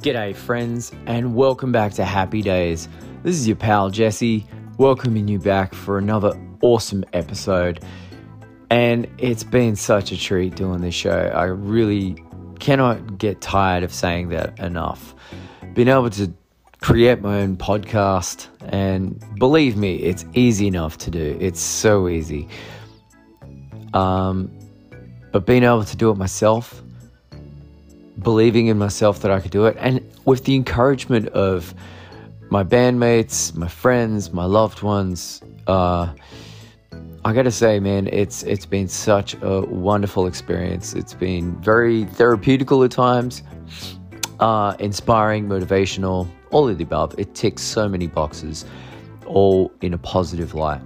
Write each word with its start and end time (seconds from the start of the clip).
G'day, 0.00 0.32
friends, 0.36 0.92
and 1.06 1.34
welcome 1.34 1.72
back 1.72 1.92
to 1.94 2.04
Happy 2.04 2.40
Days. 2.40 2.88
This 3.24 3.34
is 3.34 3.48
your 3.48 3.56
pal 3.56 3.90
Jesse, 3.90 4.46
welcoming 4.76 5.26
you 5.26 5.40
back 5.40 5.74
for 5.74 5.98
another 5.98 6.40
awesome 6.62 7.04
episode. 7.12 7.84
And 8.70 9.08
it's 9.18 9.42
been 9.42 9.74
such 9.74 10.12
a 10.12 10.16
treat 10.16 10.54
doing 10.54 10.82
this 10.82 10.94
show. 10.94 11.32
I 11.34 11.46
really 11.46 12.22
cannot 12.60 13.18
get 13.18 13.40
tired 13.40 13.82
of 13.82 13.92
saying 13.92 14.28
that 14.28 14.56
enough. 14.60 15.16
Being 15.74 15.88
able 15.88 16.10
to 16.10 16.32
create 16.80 17.20
my 17.20 17.40
own 17.40 17.56
podcast, 17.56 18.46
and 18.68 19.20
believe 19.36 19.76
me, 19.76 19.96
it's 19.96 20.24
easy 20.32 20.68
enough 20.68 20.96
to 20.98 21.10
do. 21.10 21.36
It's 21.40 21.60
so 21.60 22.08
easy. 22.08 22.48
Um, 23.94 24.56
but 25.32 25.44
being 25.44 25.64
able 25.64 25.82
to 25.82 25.96
do 25.96 26.08
it 26.10 26.16
myself, 26.16 26.84
believing 28.20 28.66
in 28.66 28.78
myself 28.78 29.20
that 29.20 29.30
I 29.30 29.40
could 29.40 29.50
do 29.50 29.66
it, 29.66 29.76
and 29.78 30.00
with 30.24 30.44
the 30.44 30.54
encouragement 30.54 31.28
of 31.28 31.74
my 32.50 32.64
bandmates, 32.64 33.54
my 33.54 33.68
friends, 33.68 34.32
my 34.32 34.44
loved 34.44 34.82
ones, 34.82 35.42
uh, 35.66 36.12
I 37.24 37.32
gotta 37.32 37.50
say, 37.50 37.78
man, 37.80 38.08
it's 38.08 38.42
it's 38.44 38.64
been 38.64 38.88
such 38.88 39.36
a 39.42 39.60
wonderful 39.62 40.26
experience. 40.26 40.94
It's 40.94 41.14
been 41.14 41.60
very 41.60 42.04
therapeutical 42.06 42.84
at 42.84 42.90
times, 42.90 43.42
uh, 44.40 44.76
inspiring, 44.78 45.46
motivational, 45.48 46.28
all 46.50 46.68
of 46.68 46.78
the 46.78 46.84
above. 46.84 47.14
It 47.18 47.34
ticks 47.34 47.62
so 47.62 47.88
many 47.88 48.06
boxes, 48.06 48.64
all 49.26 49.70
in 49.82 49.92
a 49.94 49.98
positive 49.98 50.54
light. 50.54 50.80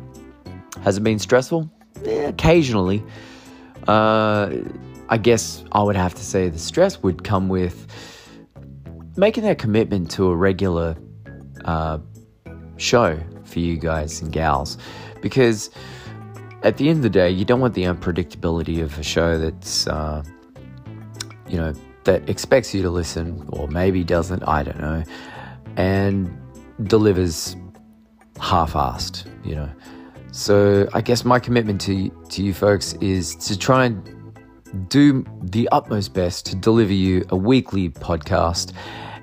Has 0.83 0.97
it 0.97 1.05
been 1.05 1.19
stressful? 1.19 1.71
Yeah, 2.03 2.29
occasionally. 2.29 3.05
Uh, 3.87 4.51
I 5.09 5.19
guess 5.19 5.65
I 5.73 5.83
would 5.83 5.97
have 5.97 6.15
to 6.15 6.25
say 6.25 6.49
the 6.49 6.59
stress 6.59 7.03
would 7.03 7.25
come 7.25 7.49
with 7.49 7.87
making 9.17 9.45
that 9.45 9.59
commitment 9.59 10.11
to 10.13 10.29
a 10.29 10.37
regular 10.37 10.97
uh, 11.65 11.99
show 12.77 13.19
for 13.45 13.59
you 13.59 13.77
guys 13.77 14.23
and 14.23 14.33
gals, 14.33 14.79
because 15.21 15.71
at 16.63 16.77
the 16.79 16.89
end 16.89 16.99
of 16.99 17.03
the 17.03 17.11
day, 17.11 17.29
you 17.29 17.45
don't 17.45 17.61
want 17.61 17.75
the 17.75 17.83
unpredictability 17.83 18.83
of 18.83 18.99
a 18.99 19.03
show 19.03 19.37
that's, 19.37 19.87
uh, 19.87 20.23
you 21.49 21.57
know, 21.57 21.75
that 22.05 22.29
expects 22.29 22.73
you 22.73 22.83
to 22.83 22.91
listen 22.91 23.47
or 23.51 23.69
maybe 23.69 24.03
doesn't, 24.05 24.43
I 24.49 24.63
don't 24.63 24.81
know, 24.81 25.05
and 25.77 26.31
delivers 26.85 27.55
half-assed, 28.41 29.27
you 29.45 29.57
know. 29.57 29.71
So 30.31 30.89
I 30.95 31.03
guess 31.03 31.25
my 31.25 31.39
commitment 31.39 31.81
to 31.83 32.09
to 32.31 32.43
you 32.43 32.55
folks 32.55 32.95
is 32.95 33.37
to 33.37 33.59
try 33.59 33.85
and 33.85 34.22
do 34.89 35.25
the 35.43 35.69
utmost 35.71 36.15
best 36.15 36.47
to 36.47 36.57
deliver 36.57 36.93
you 36.93 37.25
a 37.31 37.37
weekly 37.37 37.91
podcast, 37.91 38.73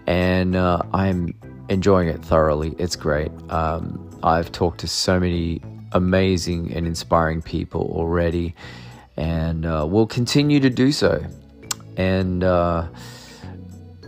and 0.08 0.56
uh, 0.56 0.82
I'm 0.94 1.34
enjoying 1.70 2.08
it 2.08 2.24
thoroughly. 2.24 2.76
It's 2.78 2.96
great. 2.96 3.32
Um, 3.50 4.10
I've 4.24 4.52
talked 4.52 4.80
to 4.82 4.88
so 4.88 5.20
many 5.20 5.62
amazing 5.92 6.74
and 6.74 6.86
inspiring 6.86 7.42
people 7.42 7.92
already, 7.96 8.56
and 9.18 9.66
uh, 9.66 9.86
will 9.90 10.08
continue 10.08 10.60
to 10.60 10.70
do 10.70 10.92
so. 10.92 11.24
And 11.98 12.44
uh, 12.44 12.88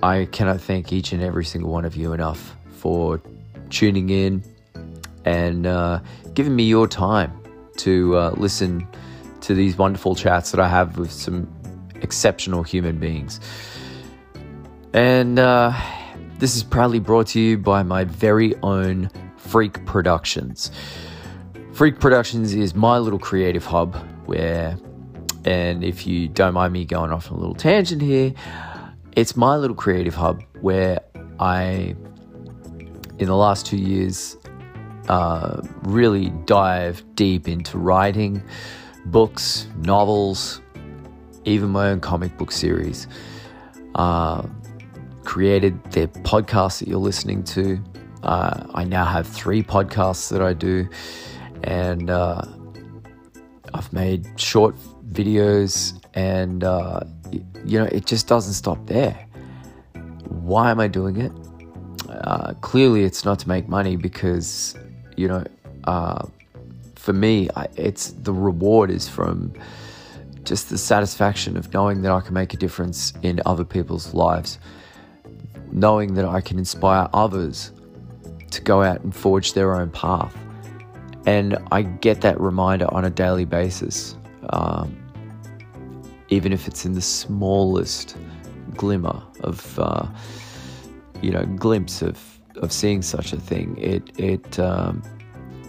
I 0.04 0.28
cannot 0.32 0.62
thank 0.62 0.94
each 0.94 1.12
and 1.12 1.22
every 1.22 1.46
single 1.46 1.72
one 1.72 1.86
of 1.86 1.96
you 1.96 2.14
enough 2.14 2.56
for 2.72 3.22
tuning 3.70 4.10
in 4.10 4.44
and 5.26 5.68
uh, 5.68 6.00
giving 6.34 6.56
me 6.56 6.64
your 6.64 6.88
time 6.88 7.32
to 7.78 8.16
uh, 8.18 8.34
listen 8.38 8.88
to 9.42 9.54
these 9.54 9.78
wonderful 9.78 10.16
chats 10.16 10.52
that 10.52 10.60
I 10.60 10.68
have 10.68 10.98
with 10.98 11.12
some 11.12 11.48
exceptional 12.02 12.64
human 12.64 13.00
beings. 13.00 13.40
And 14.94 15.40
uh, 15.40 15.74
this 16.40 16.56
is 16.56 16.64
proudly 16.64 17.00
brought 17.00 17.28
to 17.28 17.40
you 17.40 17.58
by 17.58 17.84
my 17.84 18.04
very 18.04 18.56
own 18.64 19.10
Freak 19.38 19.86
Productions. 19.86 20.72
Freak 21.74 22.00
Productions 22.00 22.54
is 22.54 22.76
my 22.76 22.98
little 22.98 23.20
creative 23.20 23.66
hub 23.66 23.96
where, 24.26 24.78
and 25.46 25.84
if 25.84 26.06
you 26.06 26.28
don't 26.28 26.54
mind 26.54 26.74
me 26.74 26.86
going 26.86 27.12
off 27.12 27.32
on 27.32 27.38
a 27.38 27.40
little 27.40 27.56
tangent 27.56 28.02
here, 28.02 28.34
it's 29.16 29.36
my 29.36 29.56
little 29.56 29.76
creative 29.76 30.16
hub 30.16 30.44
where 30.62 31.00
I, 31.40 31.96
in 33.18 33.28
the 33.28 33.36
last 33.36 33.66
two 33.66 33.78
years, 33.78 34.38
uh, 35.10 35.62
really 35.84 36.30
dive 36.46 37.04
deep 37.16 37.48
into 37.48 37.78
writing, 37.78 38.44
books, 39.06 39.68
novels, 39.78 40.62
even 41.46 41.70
my 41.70 41.90
own 41.90 42.00
comic 42.00 42.38
book 42.38 42.52
series. 42.52 43.08
Uh, 43.96 44.46
created 45.24 45.84
the 45.92 46.08
podcast 46.24 46.80
that 46.80 46.88
you're 46.88 47.00
listening 47.00 47.44
to. 47.44 47.80
Uh, 48.24 48.66
I 48.74 48.84
now 48.84 49.06
have 49.06 49.28
three 49.28 49.64
podcasts 49.64 50.30
that 50.30 50.42
I 50.42 50.54
do, 50.54 50.88
and 51.64 52.10
uh, 52.10 52.42
I've 53.74 53.92
made 53.94 54.28
short 54.40 54.76
videos, 55.12 56.00
and 56.14 56.64
uh, 56.64 57.02
you 57.66 57.80
know, 57.80 57.86
it 57.86 58.06
just 58.06 58.28
doesn't 58.28 58.54
stop 58.54 58.86
there. 58.88 59.28
Why 60.28 60.72
am 60.72 60.80
I 60.80 60.88
doing 60.88 61.18
it? 61.18 61.32
Uh, 62.10 62.54
clearly, 62.62 63.04
it's 63.04 63.26
not 63.26 63.40
to 63.40 63.48
make 63.48 63.68
money 63.68 63.96
because, 63.96 64.76
you 65.16 65.28
know, 65.28 65.44
uh, 65.86 66.26
for 67.02 67.14
me, 67.14 67.50
I, 67.56 67.68
it's 67.78 68.12
the 68.12 68.32
reward 68.32 68.92
is 68.92 69.10
from 69.10 69.54
just 70.44 70.70
the 70.70 70.78
satisfaction 70.78 71.58
of 71.58 71.74
knowing 71.74 72.04
that 72.04 72.12
I 72.12 72.22
can 72.22 72.36
make 72.36 72.54
a 72.54 72.58
difference 72.58 73.14
in 73.24 73.42
other 73.44 73.66
people's 73.66 74.14
lives, 74.14 74.60
knowing 75.72 76.14
that 76.14 76.26
I 76.26 76.42
can 76.42 76.60
inspire 76.60 77.10
others 77.12 77.72
to 78.52 78.62
go 78.62 78.84
out 78.84 79.02
and 79.02 79.16
forge 79.16 79.54
their 79.54 79.74
own 79.74 79.90
path. 79.90 80.38
And 81.26 81.58
I 81.72 81.82
get 81.82 82.22
that 82.22 82.40
reminder 82.40 82.86
on 82.94 83.04
a 83.04 83.10
daily 83.10 83.46
basis, 83.46 84.16
um, 84.50 84.96
even 86.30 86.54
if 86.54 86.68
it's 86.68 86.86
in 86.86 86.94
the 86.94 87.02
smallest 87.02 88.16
glimmer 88.76 89.24
of, 89.40 89.80
uh, 89.80 90.06
you 91.24 91.32
know, 91.32 91.46
glimpse 91.56 92.04
of, 92.04 92.22
of 92.58 92.72
seeing 92.72 93.02
such 93.02 93.34
a 93.34 93.38
thing. 93.38 93.76
It, 93.80 94.12
it 94.20 94.60
um, 94.60 95.02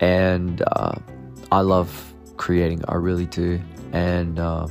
and 0.00 0.62
uh, 0.72 0.94
I 1.52 1.60
love 1.60 2.14
creating. 2.38 2.82
I 2.88 2.94
really 2.94 3.26
do. 3.26 3.60
And 3.92 4.38
uh, 4.38 4.66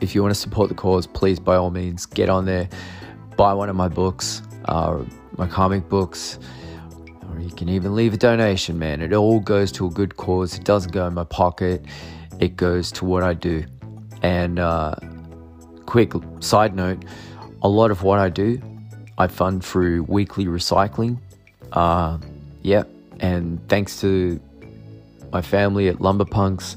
if 0.00 0.14
you 0.14 0.22
want 0.22 0.32
to 0.32 0.40
support 0.40 0.68
the 0.68 0.76
cause, 0.76 1.08
please, 1.08 1.40
by 1.40 1.56
all 1.56 1.70
means, 1.70 2.06
get 2.06 2.28
on 2.28 2.44
there, 2.44 2.68
buy 3.36 3.52
one 3.52 3.68
of 3.68 3.74
my 3.74 3.88
books, 3.88 4.42
uh, 4.66 5.02
my 5.36 5.48
comic 5.48 5.88
books, 5.88 6.38
you 7.42 7.50
can 7.50 7.68
even 7.68 7.94
leave 7.94 8.14
a 8.14 8.16
donation, 8.16 8.78
man. 8.78 9.00
It 9.00 9.12
all 9.12 9.40
goes 9.40 9.72
to 9.72 9.86
a 9.86 9.90
good 9.90 10.16
cause. 10.16 10.54
It 10.54 10.64
doesn't 10.64 10.92
go 10.92 11.06
in 11.06 11.14
my 11.14 11.24
pocket, 11.24 11.84
it 12.40 12.56
goes 12.56 12.92
to 12.92 13.04
what 13.04 13.22
I 13.22 13.34
do. 13.34 13.64
And 14.22 14.58
uh, 14.58 14.94
quick 15.86 16.12
side 16.40 16.74
note 16.74 17.04
a 17.62 17.68
lot 17.68 17.90
of 17.90 18.02
what 18.02 18.18
I 18.18 18.28
do, 18.28 18.60
I 19.16 19.26
fund 19.26 19.64
through 19.64 20.04
weekly 20.04 20.46
recycling. 20.46 21.18
Uh, 21.72 22.18
yeah, 22.62 22.84
and 23.20 23.60
thanks 23.68 24.00
to 24.00 24.40
my 25.32 25.42
family 25.42 25.88
at 25.88 25.96
Lumberpunks, 25.96 26.76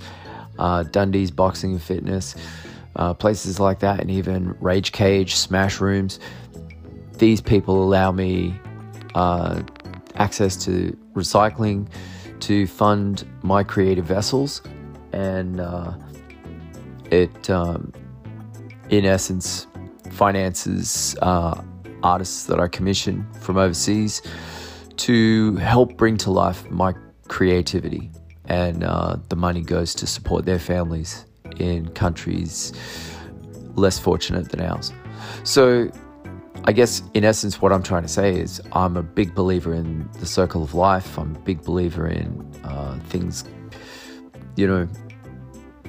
uh, 0.58 0.84
Dundee's 0.84 1.32
Boxing 1.32 1.74
and 1.74 1.81
Fitness, 1.81 2.36
uh, 2.96 3.14
places 3.14 3.60
like 3.60 3.80
that, 3.80 4.00
and 4.00 4.10
even 4.10 4.56
Rage 4.60 4.92
Cage, 4.92 5.36
Smash 5.36 5.80
Rooms, 5.80 6.19
these 7.18 7.40
people 7.40 7.84
allow 7.84 8.12
me 8.12 8.60
uh, 9.14 9.62
access 10.21 10.56
to 10.65 10.95
recycling 11.13 11.88
to 12.41 12.68
fund 12.68 13.25
my 13.41 13.63
creative 13.63 14.06
vessels 14.06 14.62
and 15.13 15.59
uh, 15.59 15.94
it, 17.12 17.50
um, 17.50 17.91
in 18.89 19.06
essence, 19.06 19.68
finances 20.12 21.15
uh, 21.21 21.62
artists 22.03 22.45
that 22.45 22.59
I 22.59 22.68
commission 22.68 23.25
from 23.41 23.57
overseas 23.57 24.21
to 24.97 25.56
help 25.57 25.97
bring 25.97 26.18
to 26.18 26.31
life 26.31 26.69
my 26.69 26.94
creativity. 27.27 28.12
And 28.45 28.83
uh, 28.83 29.18
the 29.29 29.35
money 29.35 29.62
goes 29.62 29.95
to 29.95 30.07
support 30.07 30.45
their 30.45 30.59
families 30.59 31.25
in 31.57 31.89
countries 31.89 32.73
less 33.75 33.97
fortunate 33.97 34.50
than 34.50 34.62
ours. 34.62 34.91
So, 35.44 35.89
I 36.66 36.74
guess 36.74 37.02
in 37.13 37.24
essence, 37.25 37.62
what 37.62 37.74
I'm 37.74 37.84
trying 37.84 38.04
to 38.04 38.08
say 38.08 38.40
is 38.40 38.62
I'm 38.74 38.96
a 38.96 39.04
big 39.04 39.34
believer 39.36 39.74
in 39.74 40.10
the 40.19 40.25
circle 40.25 40.63
of 40.63 40.74
life. 40.75 41.18
I'm 41.18 41.36
a 41.36 41.40
big 41.40 41.63
believer 41.63 42.08
in 42.08 42.50
uh, 42.63 43.00
things, 43.08 43.44
you 44.56 44.68
know, 44.68 44.88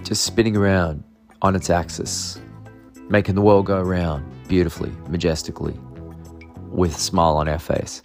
just 0.02 0.24
spinning 0.24 0.56
around 0.56 1.04
on 1.42 1.54
its 1.54 1.68
axis, 1.70 2.40
making 3.10 3.34
the 3.34 3.42
world 3.42 3.66
go 3.66 3.80
around 3.80 4.24
beautifully, 4.48 4.92
majestically. 5.08 5.78
with 6.72 6.96
a 6.96 7.00
smile 7.00 7.36
on 7.36 7.48
our 7.48 7.58
face. 7.58 8.02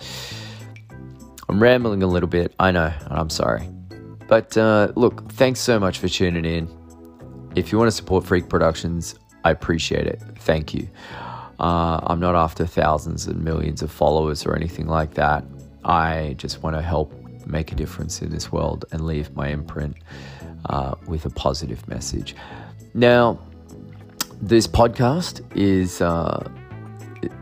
I'm 1.49 1.61
rambling 1.61 2.03
a 2.03 2.07
little 2.07 2.29
bit, 2.29 2.53
I 2.59 2.71
know, 2.71 2.93
and 3.01 3.13
I'm 3.13 3.29
sorry. 3.29 3.69
But 4.27 4.57
uh, 4.57 4.91
look, 4.95 5.31
thanks 5.31 5.59
so 5.61 5.79
much 5.79 5.99
for 5.99 6.09
tuning 6.09 6.45
in. 6.45 6.67
If 7.55 7.71
you 7.71 7.77
want 7.77 7.87
to 7.87 7.95
support 7.95 8.25
Freak 8.25 8.49
Productions, 8.49 9.15
I 9.45 9.51
appreciate 9.51 10.05
it. 10.05 10.21
Thank 10.39 10.73
you. 10.73 10.87
Uh, 11.59 11.99
I'm 12.03 12.19
not 12.19 12.35
after 12.35 12.65
thousands 12.65 13.25
and 13.25 13.43
millions 13.43 13.81
of 13.81 13.91
followers 13.91 14.45
or 14.45 14.55
anything 14.55 14.87
like 14.87 15.15
that. 15.15 15.43
I 15.83 16.35
just 16.37 16.61
want 16.61 16.75
to 16.75 16.81
help 16.81 17.13
make 17.47 17.71
a 17.71 17.75
difference 17.75 18.21
in 18.21 18.29
this 18.29 18.51
world 18.51 18.85
and 18.91 19.05
leave 19.05 19.35
my 19.35 19.47
imprint 19.47 19.97
uh, 20.69 20.95
with 21.07 21.25
a 21.25 21.29
positive 21.29 21.87
message. 21.87 22.35
Now, 22.93 23.39
this 24.41 24.67
podcast 24.67 25.41
is 25.55 26.01
uh, 26.01 26.47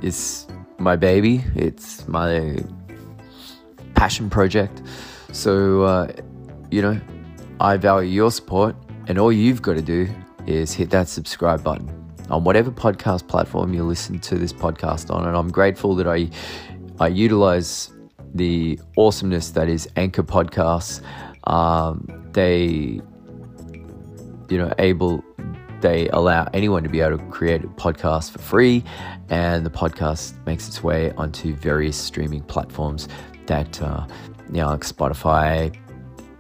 is 0.02 0.48
my 0.78 0.96
baby. 0.96 1.44
It's 1.56 2.08
my 2.08 2.58
passion 3.96 4.30
project. 4.30 4.82
So, 5.34 5.84
uh, 5.84 6.08
you 6.72 6.82
know, 6.82 7.00
I 7.60 7.76
value 7.78 8.10
your 8.10 8.32
support, 8.32 8.76
and 9.08 9.18
all 9.18 9.32
you've 9.32 9.62
got 9.62 9.74
to 9.74 9.82
do 9.82 10.08
is 10.46 10.74
hit 10.74 10.90
that 10.92 11.10
subscribe 11.10 11.64
button 11.64 12.05
on 12.30 12.44
whatever 12.44 12.72
podcast 12.72 13.28
platform 13.28 13.74
you 13.74 13.84
listen 13.84 14.20
to 14.20 14.38
this 14.38 14.54
podcast 14.54 15.14
on. 15.14 15.28
And 15.28 15.36
I'm 15.36 15.52
grateful 15.52 15.96
that 15.96 16.08
I 16.08 16.30
I 17.00 17.08
utilize 17.08 17.92
the 18.34 18.80
awesomeness 18.98 19.52
that 19.52 19.70
is 19.70 19.88
Anchor 19.96 20.24
Podcasts. 20.24 21.02
Um, 21.46 22.08
they, 22.32 23.02
you 24.50 24.58
know, 24.58 24.74
able 24.80 25.24
they 25.82 26.08
allow 26.10 26.48
anyone 26.54 26.84
to 26.84 26.90
be 26.90 27.02
able 27.02 27.18
to 27.18 27.24
create 27.26 27.64
a 27.64 27.68
podcast 27.68 28.32
for 28.32 28.40
free, 28.40 28.84
and 29.30 29.66
the 29.66 29.70
podcast 29.70 30.34
makes 30.46 30.68
its 30.68 30.84
way 30.84 31.12
onto 31.12 31.56
various 31.56 31.98
streaming 31.98 32.42
platforms 32.42 33.08
that, 33.46 33.82
uh, 33.82 34.08
you 34.48 34.62
know, 34.62 34.68
like 34.68 34.82
Spotify, 34.82 35.76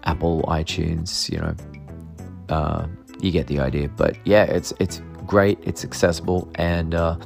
Apple, 0.05 0.43
iTunes. 0.47 1.29
You 1.29 1.39
know, 1.39 1.55
uh, 2.49 2.87
you 3.21 3.31
get 3.31 3.47
the 3.47 3.59
idea. 3.59 3.89
But 3.89 4.17
yeah, 4.25 4.43
it's 4.43 4.73
it's 4.79 5.01
great. 5.25 5.59
It's 5.63 5.83
accessible, 5.83 6.49
and 6.55 6.95
uh, 6.95 7.17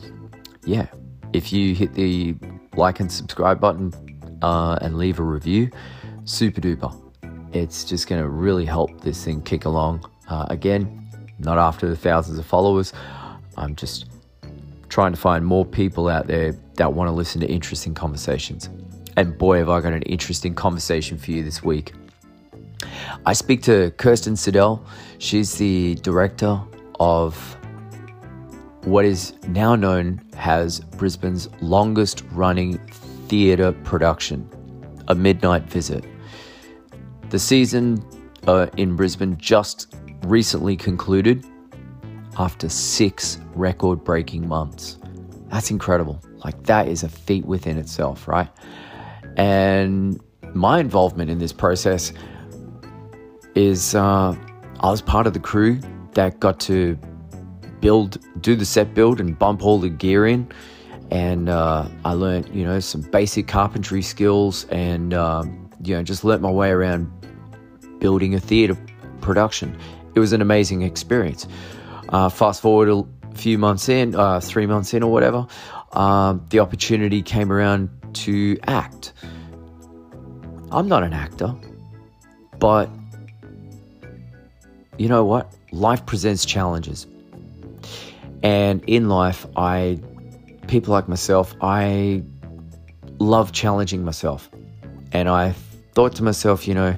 yeah, 0.65 0.87
if 1.33 1.53
you 1.53 1.75
hit 1.75 1.93
the 1.93 2.35
like 2.75 2.99
and 2.99 3.11
subscribe 3.11 3.59
button 3.59 3.93
uh, 4.41 4.77
and 4.81 4.97
leave 4.97 5.19
a 5.19 5.23
review, 5.23 5.69
super 6.25 6.61
duper. 6.61 6.95
It's 7.51 7.83
just 7.83 8.07
going 8.07 8.21
to 8.21 8.29
really 8.29 8.65
help 8.65 9.01
this 9.01 9.23
thing 9.23 9.41
kick 9.41 9.65
along. 9.65 10.09
Uh, 10.27 10.45
again, 10.49 11.07
not 11.39 11.57
after 11.57 11.89
the 11.89 11.95
thousands 11.95 12.37
of 12.37 12.45
followers. 12.45 12.93
I'm 13.57 13.75
just 13.75 14.05
trying 14.87 15.13
to 15.13 15.19
find 15.19 15.45
more 15.45 15.65
people 15.65 16.07
out 16.07 16.27
there 16.27 16.53
that 16.75 16.93
want 16.93 17.07
to 17.07 17.11
listen 17.11 17.41
to 17.41 17.47
interesting 17.47 17.93
conversations. 17.93 18.69
And 19.17 19.37
boy, 19.37 19.57
have 19.57 19.69
I 19.69 19.81
got 19.81 19.93
an 19.93 20.03
interesting 20.03 20.53
conversation 20.53 21.17
for 21.17 21.31
you 21.31 21.43
this 21.43 21.63
week. 21.63 21.93
I 23.25 23.33
speak 23.33 23.61
to 23.63 23.91
Kirsten 23.97 24.35
Siddell. 24.35 24.85
She's 25.17 25.55
the 25.55 25.95
director 25.95 26.59
of 26.99 27.57
what 28.83 29.05
is 29.05 29.33
now 29.47 29.75
known 29.75 30.21
as 30.37 30.79
Brisbane's 30.79 31.49
longest 31.61 32.23
running 32.31 32.77
theatre 33.27 33.71
production, 33.83 34.49
A 35.07 35.15
Midnight 35.15 35.63
Visit. 35.63 36.05
The 37.29 37.39
season 37.39 38.03
uh, 38.47 38.67
in 38.77 38.95
Brisbane 38.95 39.37
just 39.37 39.93
recently 40.23 40.75
concluded 40.75 41.45
after 42.37 42.69
six 42.69 43.39
record 43.53 44.03
breaking 44.03 44.47
months. 44.47 44.97
That's 45.51 45.71
incredible. 45.71 46.21
Like, 46.45 46.63
that 46.63 46.87
is 46.87 47.03
a 47.03 47.09
feat 47.09 47.45
within 47.45 47.77
itself, 47.77 48.27
right? 48.27 48.47
And 49.35 50.19
my 50.53 50.79
involvement 50.79 51.29
in 51.29 51.37
this 51.39 51.51
process 51.51 52.13
is 53.55 53.93
uh, 53.93 54.35
I 54.79 54.89
was 54.89 55.01
part 55.01 55.27
of 55.27 55.33
the 55.33 55.39
crew 55.39 55.79
that 56.13 56.39
got 56.39 56.59
to 56.61 56.97
build, 57.81 58.17
do 58.41 58.55
the 58.55 58.65
set 58.65 58.93
build 58.93 59.19
and 59.19 59.37
bump 59.37 59.63
all 59.63 59.79
the 59.79 59.89
gear 59.89 60.27
in. 60.27 60.51
And 61.11 61.49
uh, 61.49 61.87
I 62.05 62.13
learned, 62.13 62.53
you 62.53 62.63
know, 62.63 62.79
some 62.79 63.01
basic 63.01 63.47
carpentry 63.47 64.01
skills 64.01 64.65
and, 64.65 65.13
um, 65.13 65.69
you 65.83 65.95
know, 65.95 66.03
just 66.03 66.23
learnt 66.23 66.41
my 66.41 66.51
way 66.51 66.69
around 66.69 67.11
building 67.99 68.35
a 68.35 68.39
theatre 68.39 68.77
production 69.21 69.77
it 70.15 70.19
was 70.19 70.33
an 70.33 70.41
amazing 70.41 70.81
experience. 70.81 71.47
Uh, 72.09 72.29
fast 72.29 72.61
forward 72.61 72.89
a 72.89 73.35
few 73.35 73.57
months 73.57 73.89
in, 73.89 74.15
uh, 74.15 74.39
three 74.39 74.65
months 74.65 74.93
in 74.93 75.03
or 75.03 75.11
whatever, 75.11 75.47
um, 75.93 76.45
the 76.49 76.59
opportunity 76.59 77.21
came 77.21 77.51
around 77.51 77.89
to 78.13 78.57
act. 78.67 79.13
I'm 80.71 80.87
not 80.87 81.03
an 81.03 81.13
actor, 81.13 81.55
but 82.59 82.89
you 84.97 85.07
know 85.07 85.23
what? 85.23 85.53
Life 85.71 86.05
presents 86.05 86.45
challenges. 86.45 87.07
And 88.43 88.83
in 88.87 89.09
life, 89.09 89.45
I, 89.55 89.99
people 90.67 90.93
like 90.93 91.07
myself, 91.09 91.55
I 91.61 92.23
love 93.19 93.51
challenging 93.51 94.03
myself. 94.03 94.49
And 95.11 95.27
I 95.27 95.53
thought 95.93 96.15
to 96.15 96.23
myself, 96.23 96.67
you 96.67 96.73
know, 96.73 96.95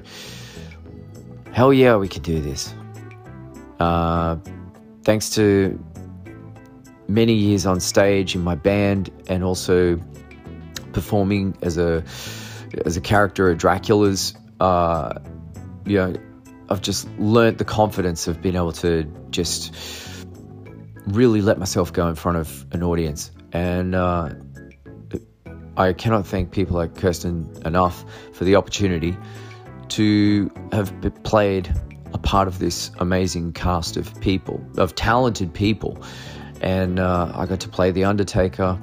hell 1.52 1.72
yeah, 1.72 1.96
we 1.96 2.08
could 2.08 2.22
do 2.22 2.40
this. 2.40 2.74
Uh, 3.80 4.36
thanks 5.02 5.30
to 5.30 5.82
many 7.08 7.34
years 7.34 7.66
on 7.66 7.80
stage 7.80 8.34
in 8.34 8.42
my 8.42 8.54
band 8.54 9.10
and 9.28 9.42
also 9.42 10.00
performing 10.92 11.56
as 11.62 11.78
a 11.78 12.04
as 12.86 12.96
a 12.96 13.00
character 13.00 13.50
of 13.50 13.58
Dracula's, 13.58 14.34
uh, 14.60 15.18
you 15.84 15.98
know, 15.98 16.14
I've 16.70 16.80
just 16.80 17.06
learnt 17.18 17.58
the 17.58 17.66
confidence 17.66 18.28
of 18.28 18.40
being 18.40 18.56
able 18.56 18.72
to 18.72 19.04
just 19.30 19.74
really 21.08 21.42
let 21.42 21.58
myself 21.58 21.92
go 21.92 22.08
in 22.08 22.14
front 22.14 22.38
of 22.38 22.66
an 22.72 22.82
audience. 22.82 23.30
And 23.52 23.94
uh, 23.94 24.30
I 25.76 25.92
cannot 25.92 26.26
thank 26.26 26.52
people 26.52 26.76
like 26.76 26.94
Kirsten 26.94 27.50
enough 27.64 28.04
for 28.32 28.44
the 28.44 28.56
opportunity 28.56 29.16
to 29.88 30.50
have 30.72 30.92
played 31.24 31.74
a 32.12 32.18
part 32.18 32.48
of 32.48 32.58
this 32.58 32.90
amazing 32.98 33.52
cast 33.52 33.96
of 33.96 34.20
people, 34.20 34.64
of 34.76 34.94
talented 34.94 35.52
people. 35.52 36.02
And 36.60 36.98
uh, 36.98 37.32
I 37.34 37.46
got 37.46 37.60
to 37.60 37.68
play 37.68 37.90
The 37.90 38.04
Undertaker, 38.04 38.80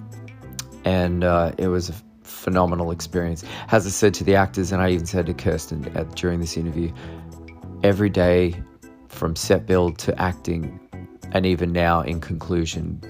and 0.84 1.24
uh, 1.24 1.54
it 1.58 1.68
was 1.68 1.90
a 1.90 1.94
phenomenal 2.24 2.92
experience. 2.92 3.44
As 3.72 3.86
I 3.86 3.90
said 3.90 4.14
to 4.16 4.24
the 4.24 4.36
actors, 4.36 4.72
and 4.72 4.82
I 4.82 4.90
even 4.90 5.06
said 5.06 5.28
to 5.28 5.34
Kirsten 5.34 5.86
at, 5.96 6.16
during 6.16 6.40
this 6.40 6.58
interview, 6.58 6.92
every 7.84 8.10
day 8.10 8.62
from 9.08 9.36
set 9.36 9.66
build 9.66 9.98
to 10.00 10.22
acting, 10.22 10.80
and 11.32 11.46
even 11.46 11.72
now 11.72 12.02
in 12.02 12.22
conclusion, 12.22 13.02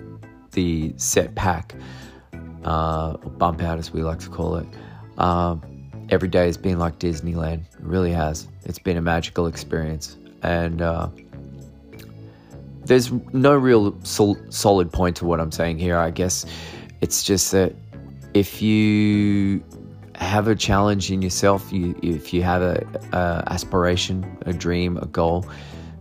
the 0.52 0.94
set 0.98 1.36
pack, 1.36 1.76
uh, 2.66 3.18
bump 3.18 3.62
out 3.62 3.78
as 3.78 3.92
we 3.92 4.02
like 4.02 4.20
to 4.20 4.30
call 4.30 4.56
it, 4.56 4.68
um, 5.18 5.62
every 6.10 6.28
day 6.28 6.46
has 6.46 6.58
been 6.58 6.80
like 6.80 7.00
Disneyland. 7.00 7.62
It 7.74 7.82
really 7.82 8.12
has. 8.12 8.48
It's 8.66 8.80
been 8.80 8.98
a 8.98 9.02
magical 9.02 9.48
experience. 9.48 10.18
And 10.42 10.82
uh, 10.82 11.10
there's 12.86 13.12
no 13.34 13.54
real 13.56 13.96
sol- 14.04 14.38
solid 14.50 14.92
point 14.92 15.18
to 15.18 15.26
what 15.26 15.40
I'm 15.40 15.52
saying 15.52 15.80
here. 15.80 15.98
I 15.98 16.12
guess 16.12 16.46
it's 17.02 17.24
just 17.24 17.52
that 17.52 17.76
if 18.34 18.62
you 18.62 19.64
have 20.16 20.48
a 20.48 20.56
challenge 20.56 21.12
in 21.12 21.22
yourself, 21.22 21.72
you, 21.72 21.98
if 22.04 22.34
you 22.34 22.44
have 22.44 22.62
a, 22.62 22.86
a 23.14 23.44
aspiration, 23.52 24.38
a 24.46 24.54
dream, 24.54 24.98
a 24.98 25.06
goal, 25.06 25.46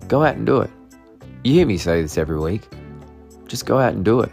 go 0.09 0.25
out 0.25 0.37
and 0.37 0.47
do 0.47 0.61
it. 0.61 0.71
You 1.49 1.55
hear 1.55 1.67
me 1.67 1.79
say 1.79 2.03
this 2.03 2.19
every 2.19 2.39
week. 2.39 2.69
Just 3.47 3.65
go 3.65 3.79
out 3.79 3.95
and 3.95 4.05
do 4.05 4.21
it. 4.21 4.31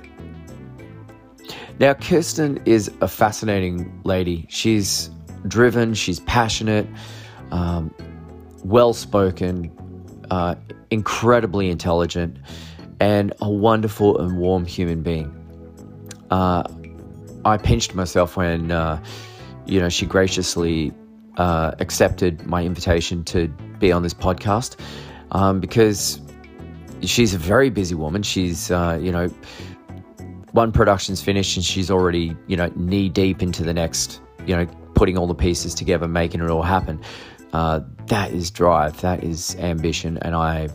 Now, 1.79 1.93
Kirsten 1.93 2.61
is 2.65 2.91
a 2.99 3.07
fascinating 3.07 4.01
lady. 4.03 4.45
She's 4.49 5.09
driven, 5.47 5.93
she's 5.93 6.19
passionate, 6.19 6.85
um, 7.51 7.95
well 8.65 8.91
spoken, 8.91 9.71
uh, 10.29 10.55
incredibly 10.91 11.69
intelligent, 11.69 12.37
and 12.99 13.31
a 13.39 13.49
wonderful 13.49 14.19
and 14.19 14.37
warm 14.37 14.65
human 14.65 15.01
being. 15.01 15.31
Uh, 16.31 16.63
I 17.45 17.55
pinched 17.55 17.95
myself 17.95 18.35
when, 18.35 18.71
uh, 18.71 19.01
you 19.65 19.79
know, 19.79 19.87
she 19.87 20.05
graciously 20.05 20.91
uh, 21.37 21.75
accepted 21.79 22.45
my 22.45 22.65
invitation 22.65 23.23
to 23.23 23.47
be 23.79 23.93
on 23.93 24.03
this 24.03 24.13
podcast 24.13 24.77
um, 25.31 25.61
because 25.61 26.19
she's 27.01 27.33
a 27.33 27.37
very 27.37 27.69
busy 27.69 27.95
woman. 27.95 28.23
She's, 28.23 28.71
uh, 28.71 28.99
you 29.01 29.11
know, 29.11 29.27
one 30.51 30.71
production's 30.71 31.21
finished 31.21 31.57
and 31.57 31.65
she's 31.65 31.91
already, 31.91 32.35
you 32.47 32.55
know, 32.55 32.71
knee 32.75 33.09
deep 33.09 33.41
into 33.41 33.63
the 33.63 33.73
next, 33.73 34.21
you 34.45 34.55
know, 34.55 34.65
putting 34.93 35.17
all 35.17 35.27
the 35.27 35.35
pieces 35.35 35.75
together, 35.75 36.07
making 36.07 36.41
it 36.41 36.49
all 36.49 36.63
happen. 36.63 37.01
Uh, 37.53 37.81
that 38.07 38.31
is 38.31 38.51
drive, 38.51 38.99
that 39.01 39.23
is 39.23 39.55
ambition, 39.57 40.17
and 40.21 40.35
I 40.35 40.69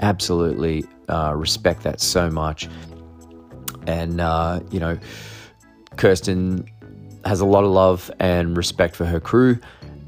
absolutely 0.00 0.84
uh, 1.08 1.32
respect 1.36 1.82
that 1.82 2.00
so 2.00 2.30
much. 2.30 2.68
And, 3.86 4.20
uh, 4.20 4.60
you 4.70 4.80
know, 4.80 4.98
Kirsten 5.96 6.66
has 7.24 7.40
a 7.40 7.46
lot 7.46 7.64
of 7.64 7.70
love 7.70 8.10
and 8.18 8.56
respect 8.56 8.96
for 8.96 9.04
her 9.04 9.20
crew 9.20 9.58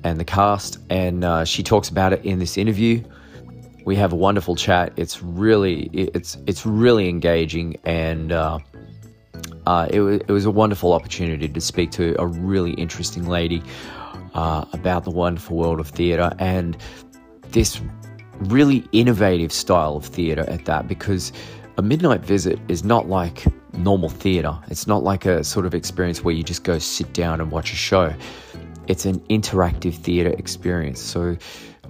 and 0.04 0.19
the 0.19 0.25
cast, 0.25 0.78
and 0.88 1.25
uh, 1.25 1.45
she 1.45 1.62
talks 1.62 1.88
about 1.88 2.12
it 2.12 2.25
in 2.25 2.38
this 2.38 2.57
interview. 2.57 3.02
We 3.85 3.97
have 3.97 4.13
a 4.13 4.17
wonderful 4.17 4.57
chat. 4.57 4.93
It's 4.97 5.23
really 5.23 5.91
it's 5.93 6.37
it's 6.47 6.67
really 6.67 7.09
engaging, 7.09 7.77
and 7.85 8.33
uh, 8.33 8.59
uh, 9.67 9.89
it, 9.91 10.01
was, 10.01 10.21
it 10.21 10.31
was 10.31 10.45
a 10.45 10.51
wonderful 10.51 10.93
opportunity 10.93 11.49
to 11.49 11.61
speak 11.61 11.91
to 11.93 12.15
a 12.19 12.27
really 12.27 12.73
interesting 12.73 13.27
lady 13.27 13.63
uh, 14.35 14.65
about 14.73 15.05
the 15.05 15.11
wonderful 15.11 15.57
world 15.57 15.81
of 15.81 15.89
theatre 15.89 16.33
and 16.39 16.77
this 17.51 17.81
really 18.39 18.87
innovative 18.93 19.53
style 19.53 19.97
of 19.97 20.05
theatre 20.07 20.49
at 20.49 20.65
that 20.65 20.89
because 20.89 21.33
a 21.77 21.83
midnight 21.83 22.21
visit 22.21 22.59
is 22.69 22.85
not 22.85 23.09
like 23.09 23.45
normal 23.75 24.09
theatre. 24.09 24.59
It's 24.69 24.87
not 24.87 25.03
like 25.03 25.27
a 25.27 25.45
sort 25.45 25.67
of 25.67 25.75
experience 25.75 26.25
where 26.25 26.35
you 26.35 26.43
just 26.43 26.65
go 26.65 26.79
sit 26.79 27.13
down 27.13 27.41
and 27.41 27.51
watch 27.51 27.73
a 27.73 27.77
show. 27.77 28.15
It's 28.87 29.05
an 29.05 29.21
interactive 29.31 29.95
theatre 29.95 30.31
experience. 30.31 31.01
So, 31.01 31.37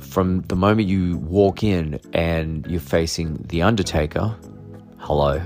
from 0.01 0.43
the 0.43 0.57
moment 0.57 0.89
you 0.89 1.19
walk 1.19 1.63
in 1.63 2.01
and 2.13 2.67
you're 2.67 2.81
facing 2.81 3.37
The 3.49 3.63
Undertaker, 3.63 4.37
hello, 4.99 5.41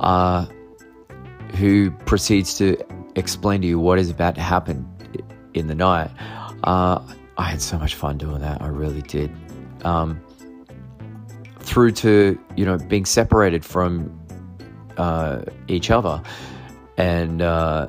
uh, 0.00 0.46
who 1.56 1.90
proceeds 1.90 2.56
to 2.58 2.76
explain 3.16 3.62
to 3.62 3.66
you 3.66 3.78
what 3.78 3.98
is 3.98 4.10
about 4.10 4.34
to 4.36 4.40
happen 4.40 4.86
in 5.54 5.66
the 5.66 5.74
night, 5.74 6.10
uh, 6.64 7.00
I 7.38 7.44
had 7.44 7.60
so 7.62 7.78
much 7.78 7.94
fun 7.94 8.18
doing 8.18 8.40
that. 8.40 8.62
I 8.62 8.68
really 8.68 9.02
did. 9.02 9.30
Um, 9.84 10.20
through 11.60 11.90
to 11.90 12.38
you 12.56 12.64
know 12.64 12.78
being 12.78 13.04
separated 13.04 13.64
from 13.64 14.18
uh, 14.96 15.42
each 15.68 15.90
other, 15.90 16.22
and 16.96 17.42
uh, 17.42 17.88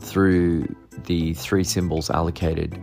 through 0.00 0.74
the 1.04 1.34
three 1.34 1.64
symbols 1.64 2.10
allocated, 2.10 2.80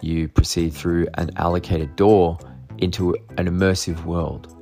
you 0.00 0.28
proceed 0.28 0.72
through 0.72 1.08
an 1.14 1.30
allocated 1.36 1.96
door 1.96 2.38
into 2.78 3.14
an 3.38 3.46
immersive 3.46 4.04
world 4.04 4.52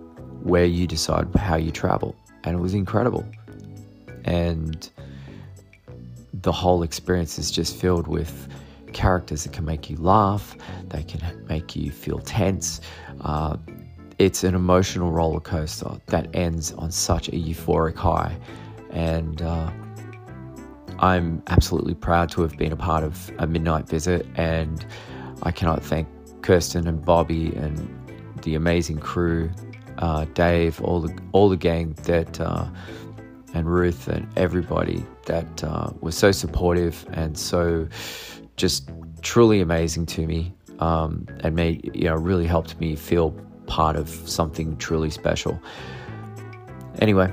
where 0.43 0.65
you 0.65 0.87
decide 0.87 1.35
how 1.35 1.57
you 1.57 1.71
travel, 1.71 2.15
and 2.45 2.57
it 2.57 2.61
was 2.61 2.75
incredible. 2.75 3.25
And 4.25 4.89
the 6.33 6.53
whole 6.53 6.83
experience 6.83 7.39
is 7.39 7.51
just 7.51 7.77
filled 7.77 8.07
with 8.07 8.49
characters 8.93 9.45
that 9.45 9.53
can 9.53 9.65
make 9.65 9.91
you 9.91 9.97
laugh, 9.97 10.57
they 10.89 11.03
can 11.03 11.45
make 11.49 11.75
you 11.75 11.91
feel 11.91 12.19
tense. 12.21 12.81
Uh, 13.21 13.57
it's 14.19 14.45
an 14.45 14.55
emotional 14.55 15.11
roller 15.11 15.41
coaster 15.41 15.91
that 16.07 16.29
ends 16.35 16.73
on 16.73 16.91
such 16.91 17.29
a 17.29 17.33
euphoric 17.33 17.97
high. 17.97 18.39
And 18.91 19.43
uh, 19.43 19.71
I'm 21.01 21.43
absolutely 21.49 21.95
proud 21.95 22.31
to 22.33 22.43
have 22.43 22.57
been 22.57 22.73
a 22.73 22.77
part 22.77 23.03
of 23.03 23.33
a 23.39 23.47
midnight 23.47 23.89
visit. 23.89 24.27
And 24.37 24.87
I 25.43 25.51
cannot 25.51 25.83
thank 25.83 26.09
Kirsten 26.43 26.87
and 26.87 27.05
Bobby 27.05 27.55
and 27.57 27.89
the 28.43 28.55
amazing 28.55 28.99
crew, 28.99 29.51
uh, 29.99 30.27
Dave, 30.35 30.81
all 30.83 31.01
the 31.01 31.17
all 31.33 31.49
the 31.49 31.57
gang 31.57 31.93
that 32.05 32.41
uh, 32.41 32.67
and 33.55 33.67
Ruth 33.67 34.09
and 34.09 34.27
everybody 34.37 35.05
that 35.27 35.65
uh, 35.65 35.91
was 36.01 36.17
so 36.17 36.33
supportive 36.33 37.07
and 37.13 37.39
so 37.39 37.89
just 38.57 38.91
truly 39.23 39.61
amazing 39.61 40.07
to 40.07 40.27
me 40.27 40.55
um, 40.81 41.27
and 41.41 41.55
made 41.55 41.91
you 41.95 42.05
know 42.05 42.15
really 42.15 42.47
helped 42.47 42.79
me 42.81 42.97
feel 42.97 43.31
part 43.67 43.97
of 43.97 44.09
something 44.09 44.77
truly 44.77 45.11
special. 45.11 45.59
Anyway, 46.99 47.33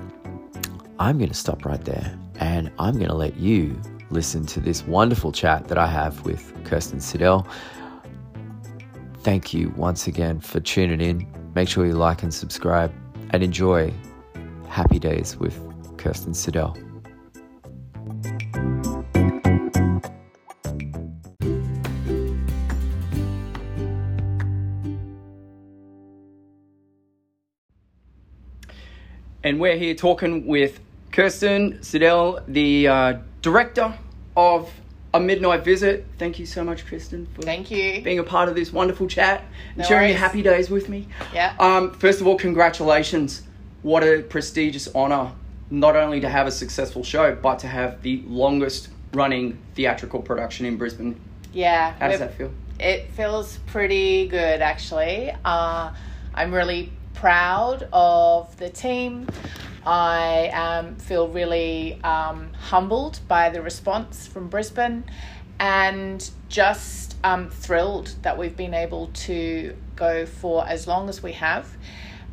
I'm 0.99 1.17
going 1.17 1.29
to 1.29 1.35
stop 1.35 1.65
right 1.65 1.83
there 1.83 2.17
and 2.39 2.71
I'm 2.79 2.95
going 2.95 3.09
to 3.09 3.15
let 3.15 3.37
you 3.37 3.79
listen 4.09 4.45
to 4.45 4.59
this 4.59 4.83
wonderful 4.85 5.31
chat 5.31 5.67
that 5.67 5.77
I 5.77 5.87
have 5.87 6.25
with 6.25 6.53
Kirsten 6.65 6.99
Siddell. 6.99 7.47
Thank 9.23 9.53
you 9.53 9.69
once 9.77 10.07
again 10.07 10.39
for 10.39 10.59
tuning 10.59 10.99
in. 10.99 11.27
Make 11.53 11.69
sure 11.69 11.85
you 11.85 11.93
like 11.93 12.23
and 12.23 12.33
subscribe 12.33 12.91
and 13.29 13.43
enjoy 13.43 13.93
Happy 14.67 14.99
Days 14.99 15.37
with 15.37 15.59
Kirsten 15.97 16.33
Siddell. 16.33 16.75
and 29.43 29.59
we're 29.59 29.77
here 29.77 29.95
talking 29.95 30.45
with 30.45 30.79
Kirsten 31.11 31.79
Siddell, 31.79 32.43
the 32.47 32.87
uh, 32.87 33.13
director 33.41 33.93
of 34.37 34.71
A 35.13 35.19
Midnight 35.19 35.65
Visit. 35.65 36.05
Thank 36.17 36.39
you 36.39 36.45
so 36.45 36.63
much, 36.63 36.85
Kirsten, 36.85 37.27
for 37.33 37.41
Thank 37.41 37.69
you. 37.69 38.01
being 38.01 38.19
a 38.19 38.23
part 38.23 38.47
of 38.47 38.55
this 38.55 38.71
wonderful 38.71 39.07
chat 39.07 39.43
and 39.69 39.79
no 39.79 39.83
sharing 39.83 40.03
worries. 40.03 40.11
your 40.13 40.19
happy 40.19 40.41
days 40.41 40.69
with 40.69 40.87
me. 40.87 41.07
Yeah. 41.33 41.53
Um, 41.59 41.91
first 41.93 42.21
of 42.21 42.27
all, 42.27 42.37
congratulations. 42.37 43.41
What 43.81 44.03
a 44.03 44.21
prestigious 44.21 44.87
honor, 44.95 45.33
not 45.69 45.97
only 45.97 46.21
to 46.21 46.29
have 46.29 46.47
a 46.47 46.51
successful 46.51 47.03
show, 47.03 47.35
but 47.35 47.59
to 47.59 47.67
have 47.67 48.01
the 48.03 48.23
longest 48.25 48.89
running 49.13 49.57
theatrical 49.75 50.21
production 50.21 50.65
in 50.65 50.77
Brisbane. 50.77 51.19
Yeah. 51.51 51.93
How 51.99 52.07
does 52.07 52.19
that 52.19 52.35
feel? 52.35 52.51
It 52.79 53.11
feels 53.11 53.57
pretty 53.67 54.27
good, 54.27 54.61
actually. 54.61 55.35
Uh, 55.43 55.91
I'm 56.33 56.53
really 56.53 56.91
proud 57.15 57.87
of 57.91 58.55
the 58.57 58.69
team. 58.69 59.27
I 59.85 60.49
um, 60.49 60.95
feel 60.95 61.27
really 61.27 61.99
um, 62.03 62.53
humbled 62.53 63.19
by 63.27 63.49
the 63.49 63.61
response 63.61 64.27
from 64.27 64.47
Brisbane 64.47 65.03
and 65.59 66.29
just 66.49 67.15
um, 67.23 67.49
thrilled 67.49 68.15
that 68.21 68.37
we've 68.37 68.55
been 68.55 68.73
able 68.73 69.07
to 69.13 69.75
go 69.95 70.25
for 70.25 70.67
as 70.67 70.87
long 70.87 71.09
as 71.09 71.21
we 71.21 71.33
have, 71.33 71.67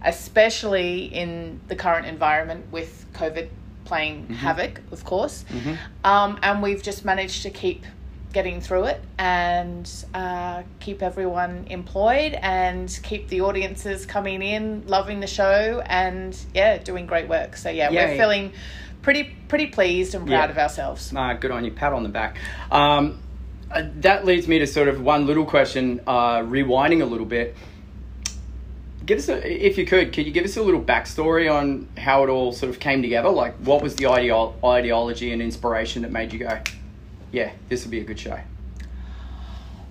especially 0.03 1.05
in 1.05 1.61
the 1.69 1.77
current 1.77 2.07
environment 2.07 2.67
with 2.71 3.07
COVID 3.13 3.49
playing 3.85 4.25
mm-hmm. 4.25 4.35
havoc, 4.35 4.81
of 4.93 5.05
course. 5.05 5.45
Mm-hmm. 5.51 5.75
Um, 6.05 6.39
and 6.43 6.63
we've 6.63 6.83
just 6.83 7.05
managed 7.05 7.43
to 7.43 7.51
keep 7.51 7.85
getting 8.33 8.61
through 8.61 8.85
it 8.85 9.01
and 9.19 9.91
uh, 10.15 10.63
keep 10.81 11.03
everyone 11.03 11.67
employed 11.71 12.35
and 12.35 13.01
keep 13.03 13.29
the 13.29 13.41
audiences 13.41 14.05
coming 14.07 14.43
in, 14.43 14.87
loving 14.87 15.21
the 15.21 15.27
show, 15.27 15.83
and 15.87 16.39
yeah, 16.55 16.79
doing 16.79 17.07
great 17.07 17.29
work. 17.29 17.57
So 17.57 17.71
yeah, 17.71 17.91
Yay. 17.91 18.07
we're 18.07 18.17
feeling 18.17 18.53
pretty 19.03 19.25
pretty 19.49 19.67
pleased 19.67 20.15
and 20.15 20.27
proud 20.27 20.45
yeah. 20.45 20.51
of 20.51 20.59
ourselves. 20.59 21.13
Uh, 21.15 21.33
good 21.35 21.51
on 21.51 21.65
you, 21.65 21.71
pat 21.71 21.93
on 21.93 22.03
the 22.03 22.09
back. 22.09 22.39
Um, 22.71 23.21
uh, 23.71 23.85
that 23.97 24.25
leads 24.25 24.49
me 24.49 24.59
to 24.59 24.67
sort 24.67 24.89
of 24.89 25.01
one 25.01 25.27
little 25.27 25.45
question, 25.45 26.01
uh, 26.07 26.39
rewinding 26.39 27.03
a 27.03 27.07
little 27.07 27.27
bit. 27.27 27.57
Give 29.05 29.19
us, 29.19 29.29
a, 29.31 29.67
if 29.67 29.79
you 29.79 29.87
could, 29.87 30.13
could 30.13 30.27
you 30.27 30.33
give 30.33 30.45
us 30.45 30.59
a 30.59 30.63
little 30.63 30.83
backstory 30.83 31.51
on 31.51 31.89
how 31.97 32.25
it 32.25 32.29
all 32.29 32.53
sort 32.53 32.69
of 32.69 32.79
came 32.79 33.01
together? 33.01 33.31
Like, 33.31 33.55
what 33.57 33.83
was 33.83 33.95
the 33.97 34.05
ideo- 34.05 34.53
ideology 34.63 35.33
and 35.33 35.41
inspiration 35.41 36.03
that 36.03 36.13
made 36.13 36.33
you 36.33 36.41
go, 36.41 36.61
yeah, 37.33 37.53
this 37.69 37.85
will 37.85 37.91
be 37.91 38.01
a 38.01 38.05
good 38.05 38.19
show. 38.19 38.39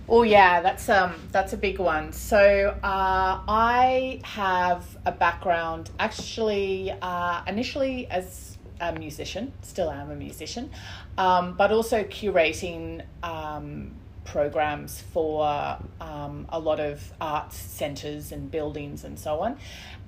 Oh 0.09 0.23
yeah, 0.23 0.61
that's 0.61 0.87
um 0.87 1.15
that's 1.31 1.51
a 1.51 1.57
big 1.57 1.79
one. 1.79 2.13
So 2.13 2.77
uh, 2.81 3.41
I 3.47 4.21
have 4.23 4.85
a 5.05 5.11
background 5.11 5.89
actually 5.99 6.93
uh, 7.01 7.41
initially 7.45 8.07
as 8.07 8.57
a 8.79 8.93
musician, 8.93 9.51
still 9.63 9.89
am 9.91 10.09
a 10.09 10.15
musician, 10.15 10.69
um, 11.17 11.55
but 11.57 11.71
also 11.71 12.03
curating 12.03 13.03
um, 13.23 13.91
programs 14.23 15.01
for 15.01 15.45
um, 15.99 16.45
a 16.49 16.59
lot 16.59 16.79
of 16.79 17.11
arts 17.19 17.57
centres 17.57 18.31
and 18.31 18.51
buildings 18.51 19.03
and 19.03 19.19
so 19.19 19.39
on. 19.39 19.57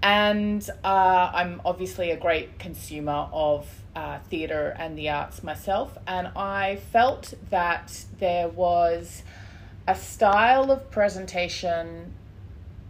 And 0.02 0.68
uh, 0.84 1.32
I'm 1.34 1.62
obviously 1.66 2.12
a 2.12 2.18
great 2.18 2.60
consumer 2.60 3.28
of 3.34 3.68
uh, 4.00 4.20
theatre 4.30 4.74
and 4.80 4.98
the 4.98 5.10
arts 5.10 5.44
myself, 5.44 5.98
and 6.08 6.30
I 6.36 6.78
felt 6.94 7.34
that 7.50 8.06
there 8.20 8.48
was 8.48 9.24
a 9.86 9.96
style 9.96 10.72
of 10.72 10.90
presentation 10.90 12.14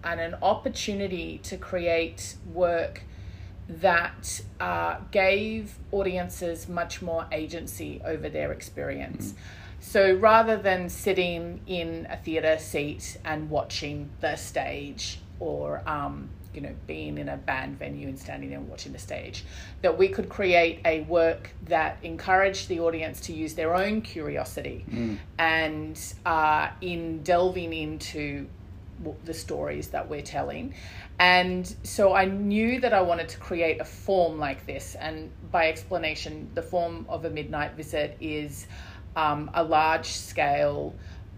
and 0.03 0.19
an 0.19 0.35
opportunity 0.43 1.39
to 1.39 1.57
create 1.57 2.35
work 2.53 3.01
that 3.67 4.41
uh, 4.59 4.97
gave 5.09 5.77
audiences 5.91 6.69
much 6.69 7.01
more 7.01 7.25
agency 7.31 8.01
over 8.05 8.29
their 8.29 8.51
experience. 8.51 9.31
Mm-hmm. 9.31 9.81
So 9.81 10.13
rather 10.13 10.57
than 10.57 10.89
sitting 10.89 11.61
in 11.65 12.07
a 12.09 12.17
theatre 12.17 12.59
seat 12.59 13.17
and 13.25 13.49
watching 13.49 14.09
the 14.19 14.35
stage 14.35 15.21
or 15.39 15.81
um, 15.87 16.29
you 16.53 16.61
know, 16.61 16.73
being 16.87 17.17
in 17.17 17.29
a 17.29 17.37
band 17.37 17.77
venue 17.77 18.07
and 18.07 18.17
standing 18.17 18.49
there 18.49 18.59
and 18.59 18.69
watching 18.69 18.91
the 18.91 18.99
stage, 18.99 19.43
that 19.81 19.97
we 19.97 20.07
could 20.07 20.29
create 20.29 20.79
a 20.85 21.01
work 21.01 21.51
that 21.65 21.97
encouraged 22.03 22.67
the 22.67 22.79
audience 22.79 23.19
to 23.21 23.33
use 23.33 23.53
their 23.53 23.75
own 23.75 24.01
curiosity 24.01 24.85
mm. 24.89 25.17
and 25.37 26.13
uh, 26.25 26.69
in 26.81 27.21
delving 27.23 27.73
into 27.73 28.47
the 29.25 29.33
stories 29.33 29.89
that 29.89 30.09
we're 30.09 30.21
telling. 30.21 30.73
And 31.19 31.73
so 31.83 32.13
I 32.13 32.25
knew 32.25 32.79
that 32.79 32.93
I 32.93 33.01
wanted 33.01 33.29
to 33.29 33.37
create 33.37 33.79
a 33.81 33.85
form 33.85 34.39
like 34.39 34.65
this. 34.65 34.95
And 34.95 35.31
by 35.51 35.69
explanation, 35.69 36.49
the 36.53 36.61
form 36.61 37.05
of 37.09 37.25
a 37.25 37.29
midnight 37.29 37.73
visit 37.73 38.17
is 38.19 38.67
um, 39.15 39.51
a 39.53 39.63
large 39.63 40.07
scale 40.07 40.95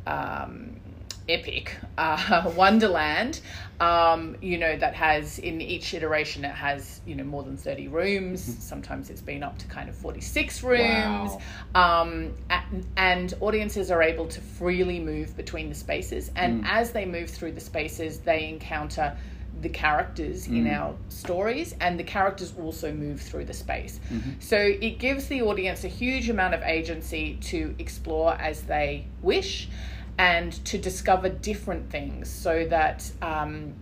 um, 0.08 0.80
epic. 1.30 1.76
Uh, 1.98 2.52
wonderland 2.56 3.42
um, 3.80 4.36
you 4.42 4.58
know 4.60 4.78
that 4.78 4.94
has 4.94 5.40
in 5.40 5.60
each 5.60 5.94
iteration 5.96 6.46
it 6.46 6.52
has 6.52 7.02
you 7.06 7.16
know 7.16 7.24
more 7.24 7.44
than 7.44 7.58
30 7.58 7.88
rooms. 7.88 8.42
Sometimes 8.64 9.10
it's 9.10 9.22
been 9.22 9.42
up 9.44 9.58
to 9.60 9.66
kind 9.68 9.90
of 9.90 9.96
46 9.96 10.62
rooms. 10.64 11.32
Um, 11.74 12.34
a- 12.50 12.62
and 12.98 13.34
audiences 13.42 13.90
are 13.92 14.04
able 14.04 14.28
to 14.28 14.40
freely 14.42 15.00
move 15.00 15.36
between 15.36 15.70
the 15.70 15.76
spaces. 15.76 16.32
And 16.36 16.64
as 16.68 16.92
they 16.92 17.06
move 17.06 17.30
through 17.30 17.54
the 17.54 17.62
spaces 17.62 18.20
they 18.20 18.48
encounter 18.50 19.18
the 19.62 19.70
characters 19.70 20.48
in 20.48 20.66
our 20.68 20.96
stories 21.10 21.76
and 21.82 22.00
the 22.00 22.04
characters 22.04 22.52
also 22.60 22.92
move 22.92 23.22
through 23.22 23.46
the 23.46 23.54
space. 23.54 24.00
So 24.40 24.58
it 24.58 24.98
gives 24.98 25.28
the 25.28 25.42
audience 25.44 25.84
a 25.84 25.88
huge 25.88 26.30
amount 26.30 26.54
of 26.56 26.62
agency 26.64 27.38
to 27.42 27.76
explore 27.78 28.34
as 28.36 28.62
they 28.64 29.06
wish 29.22 29.70
and 30.18 30.54
to 30.66 30.78
discover 30.78 31.30
different 31.30 31.90
things 31.90 32.30
so 32.30 32.66
that 32.68 33.10
um, 33.22 33.74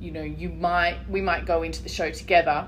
you 0.00 0.10
know 0.10 0.22
you 0.22 0.48
might 0.48 0.98
we 1.08 1.20
might 1.20 1.46
go 1.46 1.62
into 1.62 1.82
the 1.82 1.88
show 1.88 2.10
together 2.10 2.66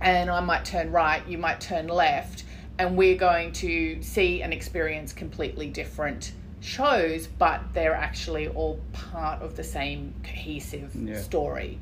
and 0.00 0.30
I 0.30 0.40
might 0.40 0.64
turn 0.64 0.92
right, 0.92 1.26
you 1.26 1.38
might 1.38 1.60
turn 1.60 1.88
left, 1.88 2.44
and 2.78 2.96
we're 2.96 3.16
going 3.16 3.52
to 3.52 4.02
see 4.02 4.42
and 4.42 4.52
experience 4.52 5.12
completely 5.12 5.68
different 5.68 6.32
shows, 6.60 7.26
but 7.26 7.62
they're 7.72 7.94
actually 7.94 8.48
all 8.48 8.78
part 8.92 9.40
of 9.40 9.56
the 9.56 9.64
same 9.64 10.12
cohesive 10.22 10.94
Yeah. 10.94 11.16
story. 11.16 11.78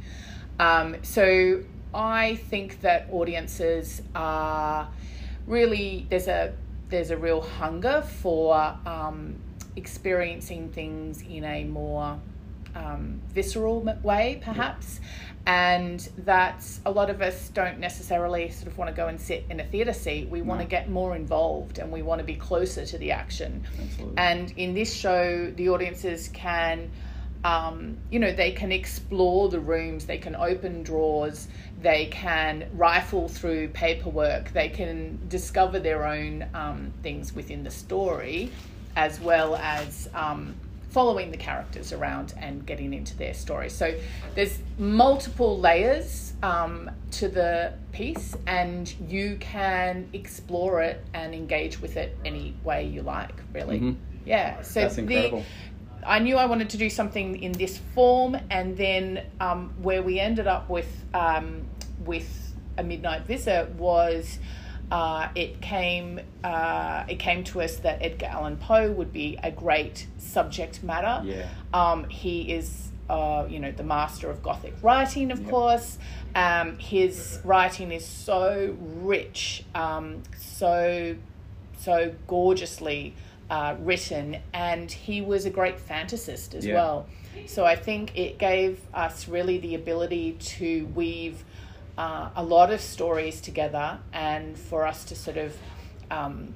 Um, 0.61 0.97
so 1.03 1.63
I 1.93 2.37
think 2.37 2.81
that 2.83 3.09
audiences 3.11 4.03
are 4.15 4.89
really 5.47 6.07
there's 6.09 6.29
a 6.29 6.53
there's 6.91 7.11
a 7.11 7.17
real 7.17 7.41
hunger 7.41 8.03
for 8.03 8.55
um, 8.87 9.37
experiencing 9.77 10.71
things 10.71 11.23
in 11.23 11.45
a 11.45 11.65
more 11.65 12.19
um, 12.75 13.21
visceral 13.33 13.81
way, 14.03 14.41
perhaps, 14.43 15.01
and 15.47 16.09
that 16.19 16.65
a 16.87 16.91
lot 16.91 17.11
of 17.11 17.21
us 17.21 17.49
don't 17.51 17.79
necessarily 17.79 18.51
sort 18.51 18.67
of 18.67 18.79
want 18.79 18.89
to 18.91 18.97
go 18.97 19.09
and 19.09 19.21
sit 19.21 19.45
in 19.51 19.61
a 19.61 19.65
theatre 19.65 19.93
seat. 19.93 20.29
We 20.29 20.43
want 20.43 20.61
to 20.61 20.67
get 20.67 20.89
more 20.89 21.15
involved 21.15 21.79
and 21.79 21.93
we 21.93 22.03
want 22.03 22.21
to 22.21 22.25
be 22.25 22.35
closer 22.35 22.87
to 22.87 22.99
the 22.99 23.13
action. 23.13 23.65
Absolutely. 23.81 24.15
And 24.17 24.53
in 24.57 24.75
this 24.75 24.93
show, 24.93 25.53
the 25.57 25.69
audiences 25.69 26.29
can, 26.29 26.91
um, 27.45 27.99
you 28.11 28.19
know, 28.19 28.33
they 28.33 28.53
can 28.53 28.73
explore 28.73 29.51
the 29.51 29.61
rooms, 29.61 30.07
they 30.07 30.19
can 30.19 30.35
open 30.35 30.83
drawers, 30.83 31.49
they 31.83 32.07
can 32.07 32.67
rifle 32.73 33.29
through 33.29 33.69
paperwork, 33.69 34.51
they 34.53 34.71
can 34.71 35.21
discover 35.29 35.79
their 35.79 36.07
own 36.07 36.47
um, 36.55 36.93
things 37.03 37.35
within 37.35 37.63
the 37.63 37.71
story, 37.71 38.51
as 38.97 39.21
well 39.21 39.57
as 39.57 40.09
um, 40.15 40.55
following 40.91 41.31
the 41.31 41.37
characters 41.37 41.93
around 41.93 42.35
and 42.37 42.65
getting 42.65 42.95
into 42.95 43.17
their 43.17 43.35
story. 43.35 43.69
So 43.69 43.95
there's 44.35 44.59
multiple 44.79 45.59
layers 45.59 46.33
um, 46.43 46.91
to 47.13 47.29
the 47.29 47.73
piece, 47.93 48.37
and 48.47 48.93
you 49.09 49.37
can 49.41 50.09
explore 50.13 50.83
it 50.83 51.05
and 51.15 51.35
engage 51.35 51.81
with 51.81 51.97
it 51.97 52.17
any 52.25 52.55
way 52.63 52.85
you 52.87 53.03
like, 53.03 53.35
really. 53.53 53.81
Mhm. 53.81 53.97
Yeah. 54.25 54.63
So 54.63 54.81
That's 54.83 54.97
the- 54.97 55.43
I 56.07 56.19
knew 56.19 56.37
I 56.37 56.45
wanted 56.45 56.69
to 56.71 56.77
do 56.77 56.91
something 56.91 57.43
in 57.43 57.53
this 57.53 57.79
form, 57.95 58.37
and 58.51 58.77
then 58.77 59.23
um, 59.41 59.73
where 59.83 60.03
we 60.03 60.21
ended 60.21 60.47
up 60.47 60.69
with 60.69 60.87
um, 61.15 61.63
with 62.05 62.55
a 62.77 62.83
midnight 62.83 63.23
visit 63.23 63.71
was 63.71 64.39
uh, 64.91 65.29
it 65.35 65.61
came 65.61 66.21
uh, 66.43 67.05
it 67.09 67.19
came 67.19 67.43
to 67.45 67.63
us 67.63 67.77
that 67.79 67.99
Edgar 68.03 68.27
Allan 68.27 68.57
Poe 68.57 68.91
would 68.93 69.13
be 69.13 69.39
a 69.43 69.51
great 69.51 70.07
subject 70.19 70.83
matter. 70.83 71.23
Yeah. 71.27 71.49
Um, 71.73 72.09
he 72.09 72.53
is, 72.53 72.91
uh, 73.09 73.47
you 73.49 73.59
know, 73.59 73.73
the 73.73 73.83
master 73.83 74.31
of 74.31 74.43
Gothic 74.43 74.75
writing, 74.83 75.31
of 75.31 75.41
Yep. 75.41 75.51
course. 75.51 75.99
Um, 76.35 76.79
his 76.79 77.41
writing 77.45 77.93
is 77.93 78.05
so 78.07 78.77
rich, 78.81 79.65
um, 79.75 80.23
so 80.39 81.17
so 81.79 82.15
gorgeously 82.27 83.15
uh, 83.51 83.77
written, 83.81 84.39
and 84.53 84.91
he 84.91 85.21
was 85.21 85.45
a 85.45 85.51
great 85.51 85.79
fantasist 85.79 86.55
as 86.55 86.65
Yeah. 86.67 86.75
well. 86.75 87.07
So 87.47 87.65
I 87.65 87.75
think 87.77 88.17
it 88.17 88.39
gave 88.39 88.81
us 88.95 89.29
really 89.29 89.59
the 89.59 89.75
ability 89.75 90.33
to 90.41 90.87
weave 90.95 91.45
uh, 91.97 92.31
a 92.35 92.43
lot 92.43 92.73
of 92.73 92.81
stories 92.81 93.41
together, 93.41 93.99
and 94.13 94.59
for 94.59 94.87
us 94.87 95.05
to 95.07 95.15
sort 95.15 95.37
of 95.37 95.57
um, 96.11 96.55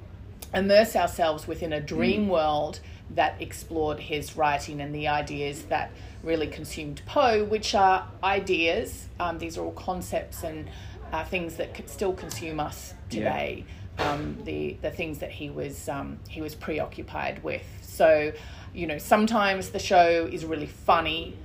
immerse 0.53 0.95
ourselves 0.95 1.47
within 1.47 1.73
a 1.73 1.79
dream 1.81 2.27
world 2.27 2.79
that 3.11 3.41
explored 3.41 3.99
his 3.99 4.35
writing 4.37 4.81
and 4.81 4.93
the 4.93 5.07
ideas 5.07 5.63
that 5.63 5.91
really 6.23 6.47
consumed 6.47 7.01
Poe, 7.05 7.43
which 7.43 7.73
are 7.73 8.07
ideas. 8.23 9.07
Um, 9.19 9.39
these 9.39 9.57
are 9.57 9.63
all 9.65 9.71
concepts 9.71 10.43
and 10.43 10.69
uh, 11.11 11.23
things 11.23 11.55
that 11.55 11.73
could 11.73 11.89
still 11.89 12.13
consume 12.13 12.59
us 12.59 12.93
Yeah. 13.09 13.17
today. 13.33 13.65
Um, 13.97 14.37
the 14.45 14.77
the 14.81 14.91
things 14.91 15.19
that 15.19 15.31
he 15.31 15.49
was 15.49 15.89
um, 15.89 16.19
he 16.29 16.41
was 16.41 16.55
preoccupied 16.55 17.43
with. 17.43 17.65
So, 17.81 18.31
you 18.73 18.87
know, 18.87 18.97
sometimes 18.97 19.71
the 19.71 19.79
show 19.79 20.29
is 20.31 20.45
really 20.45 20.67
funny, 20.67 21.35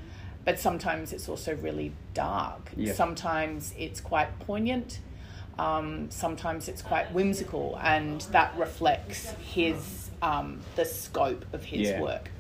but 0.45 0.61
sometimes 0.61 1.13
it's 1.13 1.29
also 1.29 1.57
really 1.57 1.93
dark. 2.15 2.71
Yeah. 2.77 2.93
Sometimes 2.95 3.75
it's 3.79 4.01
quite 4.01 4.39
poignant. 4.41 5.01
Um, 5.59 6.11
sometimes 6.11 6.69
it's 6.69 6.83
quite 6.83 7.13
whimsical, 7.13 7.79
and 7.83 8.21
that 8.33 8.57
reflects 8.57 9.31
his 9.53 10.11
um, 10.23 10.61
the 10.77 10.85
scope 10.85 11.45
of 11.53 11.65
his 11.65 11.89
Yeah. 11.89 12.01
work. 12.01 12.31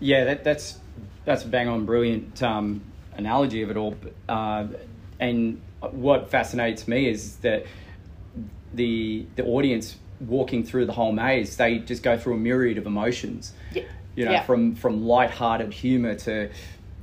Yeah, 0.00 0.24
that, 0.24 0.44
that's 0.44 0.78
that's 1.24 1.44
a 1.44 1.48
bang 1.48 1.68
on 1.68 1.86
brilliant 1.86 2.42
um, 2.42 2.82
analogy 3.16 3.62
of 3.62 3.70
it 3.70 3.76
all. 3.76 3.96
Uh, 4.28 4.66
and 5.18 5.60
what 5.90 6.30
fascinates 6.30 6.86
me 6.86 7.08
is 7.08 7.36
that 7.36 7.66
the 8.74 9.26
the 9.36 9.44
audience 9.44 9.96
walking 10.20 10.62
through 10.64 10.86
the 10.86 10.92
whole 10.92 11.12
maze, 11.12 11.56
they 11.56 11.78
just 11.78 12.02
go 12.02 12.16
through 12.18 12.34
a 12.34 12.38
myriad 12.38 12.78
of 12.78 12.86
emotions. 12.86 13.52
Yeah. 13.72 13.82
You 14.16 14.26
know, 14.26 14.32
Yeah. 14.32 14.42
from 14.42 14.74
from 14.76 15.06
light-hearted 15.06 15.72
humor 15.72 16.14
to, 16.16 16.50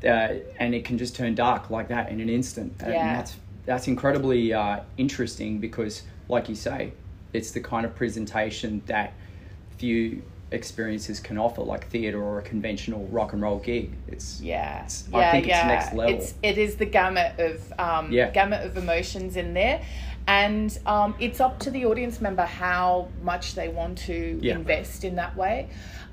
uh, 0.03 0.33
and 0.59 0.75
it 0.75 0.85
can 0.85 0.97
just 0.97 1.15
turn 1.15 1.35
dark 1.35 1.69
like 1.69 1.87
that 1.89 2.09
in 2.09 2.19
an 2.19 2.29
instant. 2.29 2.73
And 2.81 2.93
Yeah. 2.93 3.15
that's 3.17 3.35
that's 3.65 3.87
incredibly 3.87 4.53
uh, 4.53 4.79
interesting 4.97 5.59
because, 5.59 6.03
like 6.29 6.47
you 6.47 6.55
say, 6.55 6.93
it's 7.33 7.51
the 7.51 7.59
kind 7.59 7.85
of 7.85 7.93
presentation 7.95 8.81
that 8.85 9.13
few 9.77 10.21
experiences 10.51 11.19
can 11.19 11.37
offer, 11.37 11.61
like 11.61 11.85
theatre 11.89 12.23
or 12.23 12.39
a 12.39 12.41
conventional 12.41 13.05
rock 13.07 13.33
and 13.33 13.41
roll 13.41 13.59
gig. 13.59 13.91
It's 14.07 14.39
Yeah, 14.41 14.77
It's- 14.77 15.07
yeah, 15.11 15.17
I 15.17 15.31
think 15.31 15.47
it's 15.47 15.63
next 15.65 15.93
level. 15.93 16.15
It's 16.15 16.33
it 16.41 16.57
is 16.57 16.75
the 16.77 16.85
gamut 16.85 17.37
of 17.39 17.73
um, 17.77 18.11
Yeah. 18.11 18.29
gamut 18.31 18.65
of 18.65 18.77
emotions 18.77 19.35
in 19.35 19.53
there, 19.53 19.81
and 20.27 20.77
um, 20.85 21.15
it's 21.19 21.41
up 21.41 21.59
to 21.59 21.69
the 21.69 21.85
audience 21.85 22.21
member 22.21 22.43
how 22.45 23.09
much 23.21 23.55
they 23.55 23.67
want 23.67 23.97
to 23.99 24.39
Yeah. 24.41 24.55
invest 24.55 25.03
in 25.03 25.15
that 25.17 25.35
way. 25.35 25.67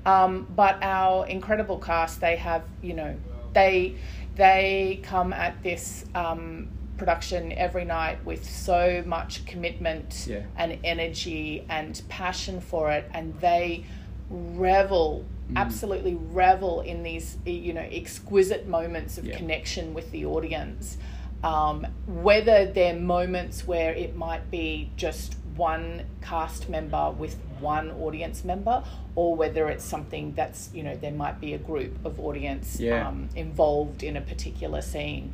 Um, 0.05 0.45
but 0.55 0.77
our 0.83 1.25
incredible 1.27 1.77
cast, 1.79 2.19
they 2.19 2.35
have 2.35 2.63
you 2.81 2.93
know 2.93 3.15
they 3.55 3.95
they 4.35 4.99
come 5.01 5.33
at 5.33 5.61
this. 5.63 6.05
Um, 6.13 6.69
production 6.97 7.51
every 7.51 7.83
night 7.83 8.17
with 8.25 8.49
so 8.49 9.03
much 9.05 9.45
commitment 9.45 10.27
Yeah. 10.29 10.43
and 10.55 10.79
energy 10.85 11.65
and 11.67 12.01
passion 12.07 12.61
for 12.61 12.89
it 12.89 13.03
and 13.13 13.37
they 13.41 13.83
revel 14.29 15.25
Mm. 15.51 15.57
absolutely 15.57 16.15
revel 16.15 16.79
in 16.81 17.03
these 17.03 17.37
you 17.45 17.73
know 17.73 17.85
exquisite 17.91 18.65
moments 18.65 19.17
of 19.17 19.25
Yeah. 19.25 19.35
connection 19.37 19.93
with 19.93 20.09
the 20.11 20.25
audience 20.25 20.97
um, 21.43 21.85
whether 22.07 22.65
they're 22.65 22.95
moments 22.99 23.67
where 23.67 23.91
it 23.93 24.15
might 24.15 24.49
be 24.49 24.89
just 24.95 25.35
one 25.57 26.03
cast 26.21 26.69
member 26.69 27.11
with 27.11 27.35
one 27.73 27.87
audience 28.05 28.43
member 28.45 28.77
or 29.15 29.35
whether 29.41 29.63
it's 29.73 29.83
something 29.95 30.25
that's 30.39 30.69
you 30.73 30.83
know 30.83 30.95
there 30.95 31.11
might 31.23 31.37
be 31.41 31.51
a 31.53 31.57
group 31.71 31.93
of 32.07 32.13
audience 32.27 32.79
Yeah. 32.79 33.07
um, 33.07 33.29
involved 33.35 34.03
in 34.09 34.13
a 34.17 34.21
particular 34.21 34.81
scene 34.91 35.25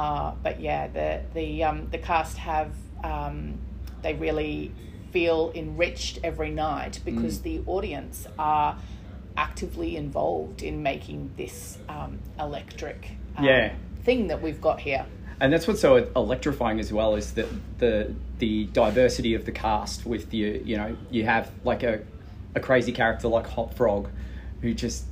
uh, 0.00 0.28
but 0.44 0.60
yeah 0.68 0.82
the 0.98 1.08
the 1.38 1.48
um, 1.68 1.78
the 1.94 1.98
cast 1.98 2.36
have 2.38 2.70
um, 3.12 3.36
they 4.02 4.14
really 4.14 4.72
feel 5.12 5.52
enriched 5.54 6.16
every 6.30 6.50
night 6.50 6.94
because 7.04 7.34
Mm. 7.38 7.42
the 7.48 7.56
audience 7.74 8.26
are 8.38 8.70
actively 9.36 9.96
involved 9.96 10.62
in 10.62 10.82
making 10.82 11.30
this 11.36 11.78
um, 11.88 12.18
electric 12.38 13.00
um, 13.36 13.44
Yeah. 13.44 13.74
thing 14.04 14.28
that 14.28 14.40
we've 14.44 14.60
got 14.60 14.78
here. 14.80 15.04
And 15.42 15.52
that's 15.52 15.66
what's 15.66 15.80
so 15.80 16.08
electrifying 16.14 16.78
as 16.78 16.92
well 16.92 17.16
is 17.16 17.32
that 17.32 17.48
the 17.78 18.14
the 18.38 18.64
diversity 18.66 19.34
of 19.34 19.44
the 19.44 19.52
cast 19.52 20.06
with 20.06 20.32
you 20.32 20.62
you 20.64 20.76
know 20.76 20.96
you 21.10 21.24
have 21.24 21.50
like 21.64 21.82
a, 21.82 22.00
a 22.54 22.60
crazy 22.60 22.92
character 22.92 23.26
like 23.26 23.46
Hot 23.48 23.74
Frog 23.74 24.08
who 24.62 24.72
just 24.72 25.04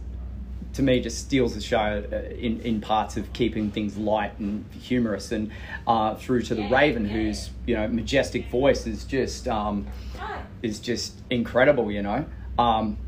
to 0.73 0.83
me 0.83 1.01
just 1.01 1.19
steals 1.19 1.55
the 1.55 1.61
show 1.61 2.05
uh, 2.13 2.17
in, 2.37 2.61
in 2.61 2.81
parts 2.81 3.17
of 3.17 3.33
keeping 3.33 3.73
things 3.73 3.97
light 3.97 4.39
and 4.39 4.65
humorous. 4.73 5.33
And 5.33 5.51
uh, 5.85 6.15
through 6.15 6.43
to 6.43 6.55
the 6.55 6.69
Raven 6.69 7.05
whose 7.05 7.51
you 7.67 7.75
know 7.75 7.89
majestic 7.89 8.47
voice 8.47 8.87
is 8.87 9.05
just 9.05 9.49
um, 9.49 9.89
is 10.63 10.79
just 10.79 11.15
incredible 11.29 11.91
you 11.91 12.03
know? 12.03 12.25
Um, 12.57 12.99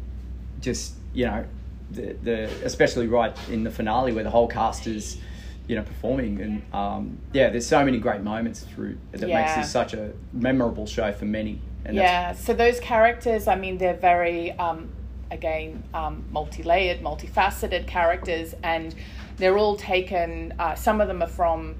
just 0.60 0.94
you 1.14 1.26
know, 1.26 1.44
the, 1.92 2.16
the 2.22 2.64
especially 2.64 3.06
right 3.06 3.36
in 3.48 3.62
the 3.62 3.70
finale 3.70 4.12
where 4.12 4.24
the 4.24 4.30
whole 4.30 4.48
cast 4.48 4.88
is 4.88 5.18
you 5.66 5.76
know 5.76 5.82
performing 5.82 6.40
and 6.40 6.74
um, 6.74 7.18
yeah, 7.32 7.50
there's 7.50 7.66
so 7.66 7.84
many 7.84 7.98
great 7.98 8.22
moments 8.22 8.60
through 8.60 8.98
that 9.12 9.28
makes 9.28 9.54
this 9.54 9.70
such 9.70 9.94
a 9.94 10.12
memorable 10.32 10.86
show 10.86 11.12
for 11.12 11.24
many. 11.24 11.60
And 11.84 11.96
yeah 11.96 12.32
so 12.32 12.54
those 12.54 12.78
characters 12.78 13.48
i 13.48 13.56
mean 13.56 13.76
they're 13.76 13.92
very 13.94 14.52
um, 14.52 14.88
again 15.32 15.82
um, 15.94 16.24
multi-layered 16.30 17.00
multifaceted 17.00 17.88
characters 17.88 18.54
and 18.62 18.94
they're 19.36 19.58
all 19.58 19.74
taken 19.74 20.54
uh, 20.60 20.76
some 20.76 21.00
of 21.00 21.08
them 21.08 21.22
are 21.22 21.28
from 21.28 21.74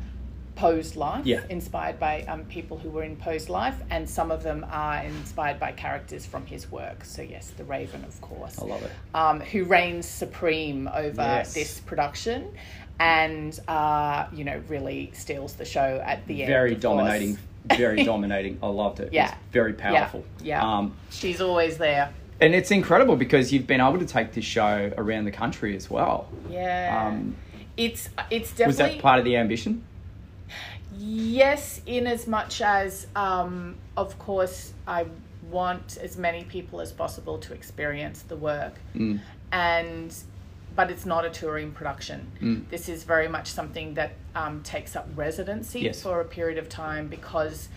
Poe's 0.54 0.96
life 0.96 1.24
Yeah. 1.26 1.40
inspired 1.48 1.98
by 1.98 2.22
um, 2.22 2.44
people 2.44 2.76
who 2.78 2.90
were 2.90 3.02
in 3.02 3.16
Poe's 3.16 3.48
life 3.48 3.74
and 3.90 4.08
some 4.08 4.30
of 4.30 4.42
them 4.42 4.64
are 4.70 5.02
inspired 5.02 5.58
by 5.58 5.72
characters 5.72 6.26
from 6.26 6.46
his 6.46 6.70
work 6.70 7.04
so 7.04 7.22
yes 7.22 7.50
the 7.56 7.64
raven 7.64 8.04
of 8.04 8.20
course 8.20 8.58
I 8.60 8.64
love 8.66 8.82
it. 8.82 8.90
um, 9.14 9.40
who 9.40 9.64
reigns 9.64 10.06
supreme 10.06 10.88
over 10.94 11.22
Yes. 11.22 11.54
this 11.54 11.80
production 11.80 12.52
and 13.00 13.58
uh, 13.68 14.26
you 14.32 14.44
know 14.44 14.62
really 14.68 15.10
steals 15.14 15.54
the 15.54 15.64
show 15.64 16.02
at 16.04 16.26
the 16.26 16.42
end 16.42 16.48
Very 16.50 16.74
of 16.74 16.82
course. 16.82 16.82
dominating. 16.82 17.38
Very 17.76 18.04
dominating. 18.12 18.58
I 18.62 18.66
loved 18.66 19.00
it. 19.00 19.12
Yeah. 19.12 19.26
It's 19.28 19.34
very 19.52 19.72
powerful. 19.72 20.24
Yeah, 20.42 20.60
yeah. 20.60 20.76
Um, 20.78 20.94
she's 21.10 21.40
always 21.40 21.78
there 21.78 22.10
and 22.40 22.54
it's 22.54 22.70
incredible 22.72 23.16
because 23.16 23.52
you've 23.52 23.66
been 23.68 23.80
able 23.80 23.98
to 24.00 24.04
take 24.06 24.32
this 24.32 24.44
show 24.44 24.92
around 24.98 25.24
the 25.24 25.30
country 25.30 25.74
as 25.76 25.88
well. 25.88 26.28
Yeah. 26.50 27.06
Um, 27.08 27.36
it's 27.76 28.08
it's 28.30 28.50
definitely 28.50 28.66
was 28.66 28.76
that 28.78 28.98
part 29.00 29.18
of 29.18 29.24
the 29.24 29.36
ambition? 29.36 29.84
Yes, 31.06 31.80
in 31.86 32.06
as 32.06 32.26
much 32.26 32.60
as 32.62 33.06
um, 33.16 33.76
of 33.96 34.18
course 34.18 34.72
I 34.86 35.06
want 35.50 35.98
as 36.00 36.16
many 36.16 36.44
people 36.44 36.80
as 36.80 36.92
possible 36.92 37.38
to 37.38 37.52
experience 37.52 38.22
the 38.22 38.36
work, 38.36 38.74
Mm. 38.94 39.20
and 39.50 40.14
but 40.74 40.90
it's 40.90 41.04
not 41.04 41.26
a 41.26 41.30
touring 41.30 41.72
production. 41.72 42.30
Mm. 42.40 42.68
This 42.70 42.88
is 42.88 43.04
very 43.04 43.28
much 43.28 43.48
something 43.48 43.92
that 43.94 44.12
um, 44.34 44.62
takes 44.62 44.96
up 44.96 45.06
residency 45.14 45.80
Yes. 45.80 46.02
for 46.02 46.20
a 46.20 46.24
period 46.24 46.58
of 46.58 46.68
time 46.68 47.08
because. 47.08 47.68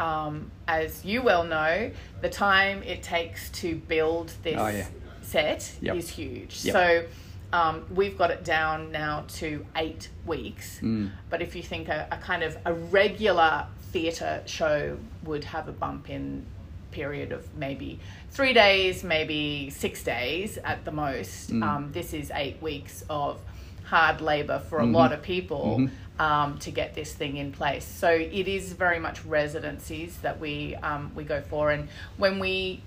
Um, 0.00 0.50
as 0.66 1.04
you 1.04 1.20
well 1.20 1.44
know, 1.44 1.90
the 2.22 2.30
time 2.30 2.82
it 2.84 3.02
takes 3.02 3.50
to 3.60 3.76
build 3.76 4.32
this 4.42 4.56
Oh, 4.58 4.68
yeah. 4.68 4.86
set 5.20 5.74
Yep. 5.82 5.94
is 5.96 6.08
huge. 6.08 6.64
Yep. 6.64 6.72
So 6.72 7.04
um, 7.52 7.84
we've 7.94 8.16
got 8.16 8.30
it 8.30 8.44
down 8.44 8.92
now 8.92 9.24
to 9.38 9.64
eight 9.76 10.08
weeks. 10.26 10.80
Mm. 10.80 11.10
But 11.28 11.42
if 11.42 11.54
you 11.56 11.62
think 11.62 11.88
a, 11.88 12.06
a 12.10 12.16
kind 12.16 12.42
of 12.42 12.56
a 12.64 12.72
regular 12.72 13.66
theatre 13.92 14.42
show 14.46 14.96
would 15.24 15.44
have 15.44 15.68
a 15.68 15.72
bump 15.72 16.08
in 16.10 16.44
period 16.92 17.30
of 17.32 17.42
maybe 17.56 17.98
three 18.30 18.52
days, 18.52 19.04
maybe 19.04 19.70
six 19.70 20.02
days 20.02 20.58
at 20.58 20.84
the 20.84 20.90
most, 20.92 21.50
Mm. 21.52 21.62
um, 21.64 21.92
this 21.92 22.12
is 22.12 22.30
eight 22.34 22.60
weeks 22.62 23.04
of 23.08 23.40
hard 23.84 24.20
labour 24.20 24.60
for 24.68 24.78
a 24.80 24.84
Mhm. 24.84 24.94
lot 24.94 25.12
of 25.12 25.20
people 25.22 25.78
Mhm. 25.80 25.90
um, 26.20 26.58
to 26.58 26.70
get 26.70 26.94
this 26.94 27.12
thing 27.12 27.36
in 27.38 27.50
place. 27.50 27.84
So 27.84 28.08
it 28.10 28.46
is 28.46 28.72
very 28.74 28.98
much 29.00 29.24
residencies 29.24 30.18
that 30.18 30.38
we 30.38 30.76
um, 30.76 31.10
we 31.14 31.24
go 31.24 31.40
for, 31.40 31.70
and 31.72 31.88
when 32.16 32.38
we 32.38 32.82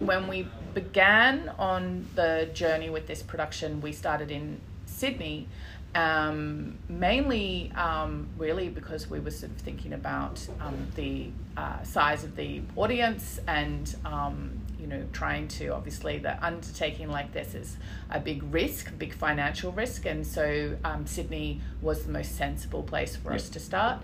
when 0.00 0.26
we 0.26 0.48
began 0.74 1.52
on 1.58 2.06
the 2.14 2.48
journey 2.54 2.90
with 2.90 3.06
this 3.06 3.22
production, 3.22 3.80
we 3.80 3.92
started 3.92 4.30
in 4.30 4.60
Sydney, 4.86 5.46
um, 5.94 6.78
mainly 6.88 7.70
um, 7.76 8.28
really 8.38 8.68
because 8.68 9.10
we 9.10 9.20
were 9.20 9.30
sort 9.30 9.52
of 9.52 9.58
thinking 9.58 9.92
about 9.92 10.46
um, 10.60 10.88
the 10.94 11.28
uh, 11.56 11.82
size 11.82 12.24
of 12.24 12.36
the 12.36 12.62
audience 12.76 13.40
and 13.46 13.94
um, 14.04 14.52
you 14.78 14.86
know 14.86 15.04
trying 15.12 15.48
to 15.48 15.68
obviously 15.68 16.18
the 16.18 16.42
undertaking 16.44 17.10
like 17.10 17.32
this 17.32 17.54
is 17.54 17.76
a 18.10 18.20
big 18.20 18.42
risk, 18.52 18.96
big 18.98 19.12
financial 19.12 19.72
risk, 19.72 20.06
and 20.06 20.26
so 20.26 20.76
um, 20.84 21.06
Sydney 21.06 21.60
was 21.82 22.04
the 22.04 22.12
most 22.12 22.36
sensible 22.36 22.82
place 22.82 23.16
for 23.16 23.32
us 23.32 23.50
to 23.50 23.60
start, 23.60 23.98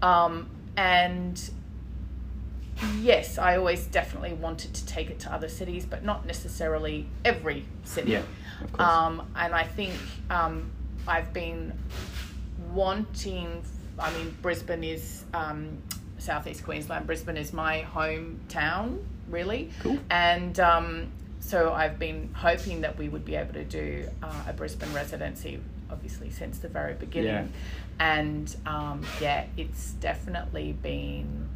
um, 0.00 0.48
and 0.76 1.50
yes, 3.00 3.38
I 3.38 3.56
always 3.56 3.86
definitely 3.86 4.34
wanted 4.34 4.74
to 4.74 4.86
take 4.86 5.10
it 5.10 5.18
to 5.20 5.32
other 5.32 5.48
cities, 5.48 5.86
but 5.86 6.04
not 6.04 6.26
necessarily 6.26 7.06
every 7.24 7.64
city. 7.84 8.12
Yeah, 8.12 8.22
of 8.60 8.72
course. 8.72 8.88
Um, 8.88 9.26
and 9.36 9.54
I 9.54 9.64
think 9.64 9.94
um, 10.30 10.70
I've 11.06 11.32
been 11.32 11.72
wanting. 12.72 13.62
I 13.98 14.12
mean, 14.14 14.34
Brisbane 14.42 14.84
is 14.84 15.24
um, 15.34 15.78
southeast 16.18 16.64
Queensland. 16.64 17.06
Brisbane 17.06 17.36
is 17.36 17.52
my 17.52 17.86
hometown, 17.94 19.02
really. 19.28 19.70
Cool. 19.80 19.98
And 20.10 20.58
um, 20.60 21.12
so 21.40 21.72
I've 21.72 21.98
been 21.98 22.30
hoping 22.34 22.80
that 22.82 22.96
we 22.96 23.08
would 23.08 23.24
be 23.24 23.34
able 23.34 23.54
to 23.54 23.64
do 23.64 24.08
uh, 24.22 24.44
a 24.48 24.52
Brisbane 24.52 24.92
residency, 24.94 25.60
obviously 25.90 26.30
since 26.30 26.58
the 26.58 26.68
very 26.68 26.94
beginning. 26.94 27.30
Yeah. 27.30 27.46
And 28.00 28.56
um, 28.66 29.04
yeah, 29.20 29.46
it's 29.56 29.92
definitely 29.92 30.72
been. 30.72 31.48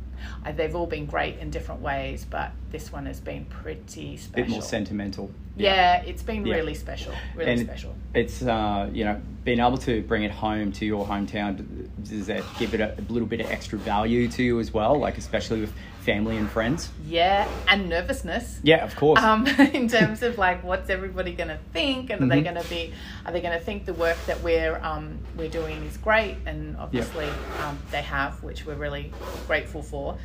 They've 0.55 0.75
all 0.75 0.87
been 0.87 1.07
great 1.07 1.39
in 1.39 1.51
different 1.51 1.81
ways, 1.81 2.27
but 2.29 2.53
this 2.77 2.93
one 2.93 3.07
has 3.07 3.21
been 3.21 3.47
pretty 3.47 4.15
A 4.15 4.19
special. 4.19 4.45
bit 4.45 4.49
more 4.51 4.61
sentimental. 4.61 5.31
Yeah, 5.57 6.03
it's 6.03 6.23
been 6.23 6.45
Yeah. 6.45 6.57
really 6.57 6.75
special. 6.75 7.15
Really 7.35 7.53
And 7.53 7.61
special. 7.63 7.95
It's 8.13 8.43
uh, 8.43 8.91
you 8.93 9.05
know 9.07 9.19
being 9.45 9.61
able 9.61 9.79
to 9.79 10.03
bring 10.03 10.25
it 10.25 10.31
home 10.31 10.73
to 10.73 10.85
your 10.85 11.07
hometown. 11.07 11.65
Does 12.03 12.27
that 12.27 12.43
give 12.59 12.75
it 12.75 12.81
a, 12.81 12.95
a 12.99 13.05
little 13.13 13.27
bit 13.29 13.41
of 13.41 13.51
extra 13.51 13.79
value 13.79 14.29
to 14.29 14.43
you 14.43 14.61
as 14.61 14.75
well? 14.75 14.99
Like 14.99 15.17
especially 15.17 15.61
with 15.63 15.73
family 16.01 16.37
and 16.37 16.49
friends. 16.51 16.91
Yeah, 17.07 17.49
and 17.67 17.89
nervousness. 17.89 18.61
Yeah, 18.63 18.85
of 18.85 18.95
course. 18.95 19.21
Um, 19.23 19.47
in 19.81 19.89
terms 19.89 20.23
of 20.23 20.37
like, 20.37 20.63
what's 20.63 20.91
everybody 20.91 21.33
going 21.33 21.49
to 21.49 21.59
think, 21.73 22.11
and 22.11 22.21
are 22.23 22.27
they 22.29 22.43
Mhm. 22.43 22.45
going 22.55 22.63
to 22.63 22.69
be, 22.69 22.93
are 23.25 23.33
they 23.33 23.41
going 23.41 23.59
to 23.59 23.65
think 23.65 23.87
the 23.87 23.95
work 23.95 24.19
that 24.27 24.41
we're 24.43 24.79
um, 24.85 25.19
we're 25.39 25.49
doing 25.61 25.83
is 25.85 25.97
great? 25.97 26.37
And 26.45 26.77
obviously, 26.77 27.29
um, 27.65 27.79
they 27.91 28.03
have, 28.03 28.43
which 28.43 28.67
we're 28.67 28.75
really 28.87 29.11
grateful 29.47 29.83
for. 29.83 30.19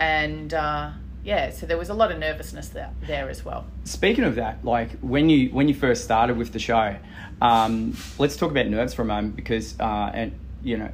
And 0.00 0.54
uh, 0.54 0.90
yeah, 1.24 1.50
so 1.50 1.66
there 1.66 1.76
was 1.78 1.88
a 1.88 1.94
lot 1.94 2.12
of 2.12 2.18
nervousness 2.18 2.68
there, 2.68 2.90
there 3.06 3.28
as 3.28 3.44
well. 3.44 3.66
Speaking 3.84 4.24
of 4.24 4.36
that, 4.36 4.64
like 4.64 4.98
when 5.00 5.28
you 5.28 5.50
when 5.50 5.68
you 5.68 5.74
first 5.74 6.04
started 6.04 6.36
with 6.36 6.52
the 6.52 6.58
show, 6.58 6.96
um, 7.42 7.96
let's 8.18 8.36
talk 8.36 8.50
about 8.50 8.66
nerves 8.66 8.94
for 8.94 9.02
a 9.02 9.04
moment 9.04 9.36
because 9.36 9.78
uh, 9.80 10.10
and 10.14 10.32
you 10.62 10.76
know, 10.76 10.90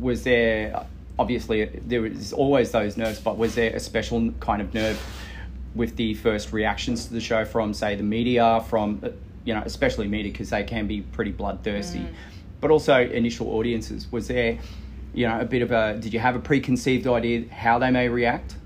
was 0.00 0.24
there 0.24 0.86
obviously 1.18 1.64
there 1.64 2.02
was 2.02 2.32
always 2.32 2.72
those 2.72 2.96
nerves, 2.96 3.20
but 3.20 3.38
was 3.38 3.54
there 3.54 3.74
a 3.74 3.80
special 3.80 4.30
kind 4.40 4.60
of 4.60 4.74
nerve 4.74 5.00
with 5.74 5.96
the 5.96 6.14
first 6.14 6.52
reactions 6.52 7.06
to 7.06 7.12
the 7.12 7.20
show 7.20 7.44
from 7.44 7.72
say 7.72 7.94
the 7.94 8.02
media, 8.02 8.64
from 8.68 9.00
uh, 9.02 9.10
you 9.44 9.54
know 9.54 9.62
especially 9.64 10.08
media 10.08 10.32
because 10.32 10.50
they 10.50 10.64
can 10.64 10.86
be 10.86 11.00
pretty 11.00 11.32
bloodthirsty, 11.32 12.06
but 12.60 12.70
also 12.70 13.00
initial 13.00 13.48
audiences. 13.56 14.10
Was 14.10 14.28
there 14.28 14.58
you 15.14 15.26
know 15.26 15.40
a 15.40 15.44
bit 15.44 15.62
of 15.62 15.70
a 15.70 15.96
did 15.98 16.12
you 16.12 16.20
have 16.20 16.36
a 16.36 16.40
preconceived 16.40 17.06
idea 17.06 17.48
how 17.50 17.78
they 17.78 17.90
may 17.90 18.08
react? 18.08 18.56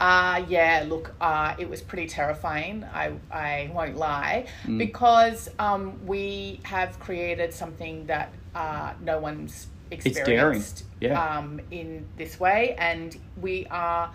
Uh, 0.00 0.44
yeah, 0.48 0.84
look, 0.88 1.12
uh, 1.20 1.54
it 1.58 1.68
was 1.68 1.80
pretty 1.82 2.06
terrifying. 2.06 2.84
I, 2.84 3.12
I 3.30 3.70
won't 3.74 3.96
lie. 3.96 4.46
Mm. 4.64 4.78
Because 4.78 5.50
um, 5.58 6.06
we 6.06 6.60
have 6.62 6.98
created 7.00 7.52
something 7.52 8.06
that 8.06 8.32
uh, 8.54 8.92
no 9.02 9.18
one's 9.18 9.66
experienced 9.90 10.84
yeah. 11.00 11.38
um, 11.38 11.60
in 11.70 12.06
this 12.16 12.38
way. 12.38 12.76
And 12.78 13.16
we 13.40 13.66
are 13.70 14.10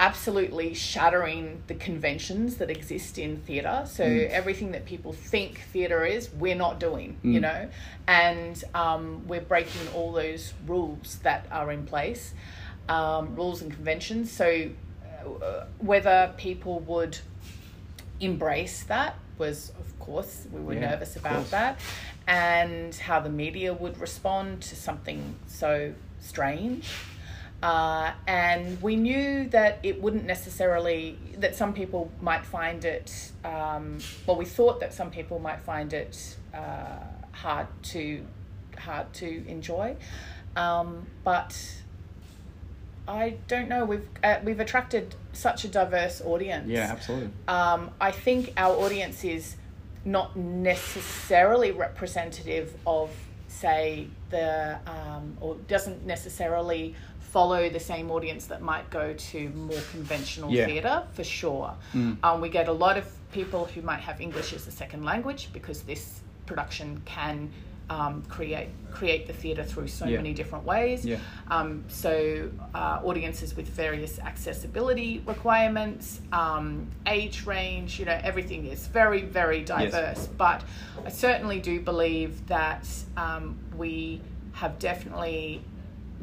absolutely 0.00 0.74
shattering 0.74 1.62
the 1.66 1.74
conventions 1.74 2.56
that 2.56 2.70
exist 2.70 3.18
in 3.18 3.36
theatre. 3.38 3.84
So 3.86 4.04
Mm. 4.04 4.30
everything 4.30 4.70
that 4.72 4.84
people 4.84 5.12
think 5.12 5.60
theatre 5.72 6.04
is, 6.04 6.30
we're 6.32 6.54
not 6.54 6.78
doing, 6.78 7.18
you 7.22 7.38
Mm. 7.38 7.42
know, 7.42 7.68
and 8.06 8.62
um, 8.74 9.26
we're 9.26 9.40
breaking 9.40 9.88
all 9.94 10.12
those 10.12 10.54
rules 10.66 11.18
that 11.24 11.46
are 11.50 11.72
in 11.72 11.84
place, 11.84 12.32
um, 12.88 13.34
rules 13.34 13.60
and 13.60 13.72
conventions. 13.72 14.30
So 14.30 14.70
whether 15.78 16.32
people 16.36 16.80
would 16.80 17.18
embrace 18.20 18.82
that 18.84 19.16
was, 19.38 19.72
of 19.78 19.98
course, 19.98 20.46
we 20.52 20.60
were 20.60 20.74
Yeah, 20.74 20.90
nervous 20.90 21.16
about 21.16 21.50
that, 21.50 21.78
and 22.26 22.94
how 22.94 23.20
the 23.20 23.30
media 23.30 23.72
would 23.72 23.98
respond 23.98 24.62
to 24.62 24.76
something 24.76 25.36
so 25.46 25.94
strange. 26.20 26.90
Uh, 27.62 28.12
and 28.26 28.80
we 28.80 28.94
knew 28.94 29.48
that 29.48 29.78
it 29.82 30.00
wouldn't 30.00 30.24
necessarily 30.24 31.18
that 31.38 31.56
some 31.56 31.72
people 31.72 32.08
might 32.20 32.46
find 32.46 32.84
it 32.84 33.32
um, 33.44 33.98
well 34.28 34.36
we 34.36 34.44
thought 34.44 34.78
that 34.78 34.94
some 34.94 35.10
people 35.10 35.40
might 35.40 35.60
find 35.60 35.92
it 35.92 36.36
uh, 36.54 37.00
hard 37.32 37.66
to 37.82 38.24
hard 38.78 39.12
to 39.12 39.44
enjoy. 39.48 39.96
Um, 40.54 41.06
but 41.24 41.60
I 43.08 43.36
don't 43.48 43.68
know 43.68 43.84
we've 43.84 44.06
uh, 44.22 44.36
we've 44.44 44.60
attracted 44.60 45.14
such 45.32 45.64
a 45.64 45.68
diverse 45.68 46.20
audience 46.20 46.68
Yeah, 46.68 46.88
absolutely. 46.92 47.30
um, 47.48 47.90
I 48.00 48.10
think 48.10 48.52
our 48.56 48.74
audience 48.76 49.24
is 49.24 49.56
not 50.04 50.36
necessarily 50.36 51.72
representative 51.72 52.74
of 52.86 53.10
say 53.48 54.06
the 54.30 54.78
um, 54.86 55.36
or 55.40 55.54
doesn't 55.66 56.04
necessarily 56.06 56.94
follow 57.18 57.68
the 57.68 57.80
same 57.80 58.10
audience 58.10 58.46
that 58.46 58.62
might 58.62 58.88
go 58.90 59.12
to 59.14 59.48
more 59.50 59.80
conventional 59.90 60.50
Yeah. 60.50 60.66
theatre 60.66 61.02
for 61.12 61.24
sure. 61.24 61.74
Um, 62.22 62.40
we 62.40 62.48
get 62.48 62.68
a 62.68 62.72
lot 62.72 62.96
of 62.96 63.06
people 63.32 63.66
who 63.66 63.82
might 63.82 64.00
have 64.00 64.20
English 64.20 64.52
as 64.54 64.66
a 64.66 64.70
second 64.70 65.04
language 65.04 65.48
because 65.52 65.82
this 65.82 66.20
production 66.46 67.02
can 67.04 67.50
um, 67.90 68.22
create 68.28 68.68
create 68.90 69.26
the 69.26 69.32
theatre 69.32 69.62
through 69.62 69.86
so 69.86 70.06
Yeah. 70.06 70.16
many 70.16 70.32
different 70.34 70.64
ways. 70.64 71.04
Yeah. 71.04 71.18
Um, 71.50 71.84
so 71.88 72.50
uh, 72.74 73.00
audiences 73.04 73.54
with 73.54 73.68
various 73.68 74.18
accessibility 74.18 75.22
requirements, 75.26 76.20
um, 76.32 76.88
age 77.06 77.46
range, 77.46 77.98
you 77.98 78.06
know, 78.06 78.18
everything 78.24 78.66
is 78.66 78.86
very, 78.88 79.22
very 79.22 79.62
diverse. 79.62 79.92
Yes. 80.18 80.26
But 80.26 80.64
I 81.04 81.10
certainly 81.10 81.60
do 81.60 81.80
believe 81.80 82.46
that 82.48 82.88
um, 83.16 83.56
we 83.76 84.20
have 84.52 84.78
definitely, 84.78 85.62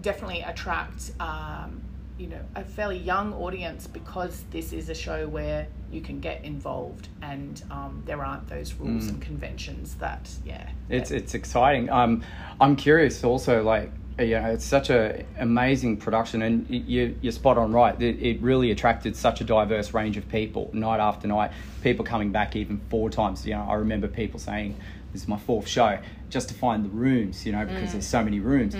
definitely 0.01 0.41
attract, 0.41 1.11
um, 1.19 1.81
you 2.17 2.27
know, 2.27 2.41
a 2.55 2.63
fairly 2.63 2.97
young 2.97 3.31
audience 3.33 3.87
because 3.87 4.43
this 4.51 4.73
is 4.73 4.89
a 4.89 4.95
show 4.95 5.27
where 5.27 5.67
you 5.95 6.01
can 6.01 6.19
get 6.19 6.43
involved 6.43 7.07
and 7.21 7.63
um, 7.71 8.03
there 8.05 8.23
aren't 8.23 8.47
those 8.47 8.73
rules 8.73 9.07
and 9.07 9.21
conventions 9.21 9.95
that, 9.95 10.29
yeah. 10.45 10.69
It's 10.89 11.09
it's 11.09 11.33
exciting. 11.33 11.89
Um, 11.89 12.21
I'm 12.59 12.75
curious 12.75 13.23
also, 13.23 13.63
like 13.63 13.91
you 14.19 14.39
know, 14.39 14.45
it's 14.51 14.63
such 14.63 14.89
a 14.89 15.25
amazing 15.39 15.97
production, 15.97 16.41
and 16.41 16.69
you 16.69 17.17
you're 17.21 17.31
spot 17.31 17.57
on 17.57 17.73
right. 17.73 17.99
It, 18.01 18.21
it 18.21 18.41
really 18.41 18.71
attracted 18.71 19.15
such 19.15 19.41
a 19.41 19.43
diverse 19.43 19.93
range 19.93 20.15
of 20.17 20.27
people 20.29 20.69
night 20.73 20.99
after 20.99 21.27
night. 21.27 21.51
People 21.81 22.05
coming 22.05 22.31
back 22.31 22.55
even 22.55 22.79
four 22.89 23.09
times. 23.09 23.45
You 23.45 23.55
know, 23.55 23.65
I 23.67 23.75
remember 23.75 24.07
people 24.07 24.39
saying, 24.39 24.77
"This 25.11 25.23
is 25.23 25.27
my 25.27 25.37
fourth 25.37 25.67
show," 25.67 25.99
just 26.29 26.47
to 26.49 26.55
find 26.55 26.85
the 26.85 26.89
rooms. 26.89 27.45
You 27.45 27.51
know, 27.51 27.65
because 27.65 27.91
there's 27.91 28.07
so 28.07 28.23
many 28.23 28.39
rooms. 28.39 28.75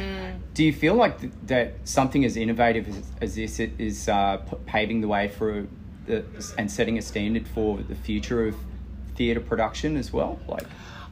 Do 0.53 0.63
you 0.63 0.71
feel 0.71 0.95
like 0.95 1.19
th- 1.19 1.33
that 1.47 1.73
something 1.83 2.23
as 2.23 2.37
innovative 2.37 2.87
as, 2.87 3.03
as 3.21 3.35
this 3.35 3.59
is 3.59 4.07
uh, 4.07 4.37
p- 4.37 4.57
paving 4.65 5.01
the 5.01 5.09
way 5.09 5.27
for 5.27 5.67
the, 6.05 6.23
and 6.57 6.71
setting 6.71 6.97
a 6.97 7.01
standard 7.01 7.47
for 7.47 7.77
the 7.77 7.95
future 7.95 8.47
of 8.47 8.55
theatre 9.15 9.39
production 9.41 9.97
as 9.97 10.11
well? 10.13 10.39
Like. 10.47 10.65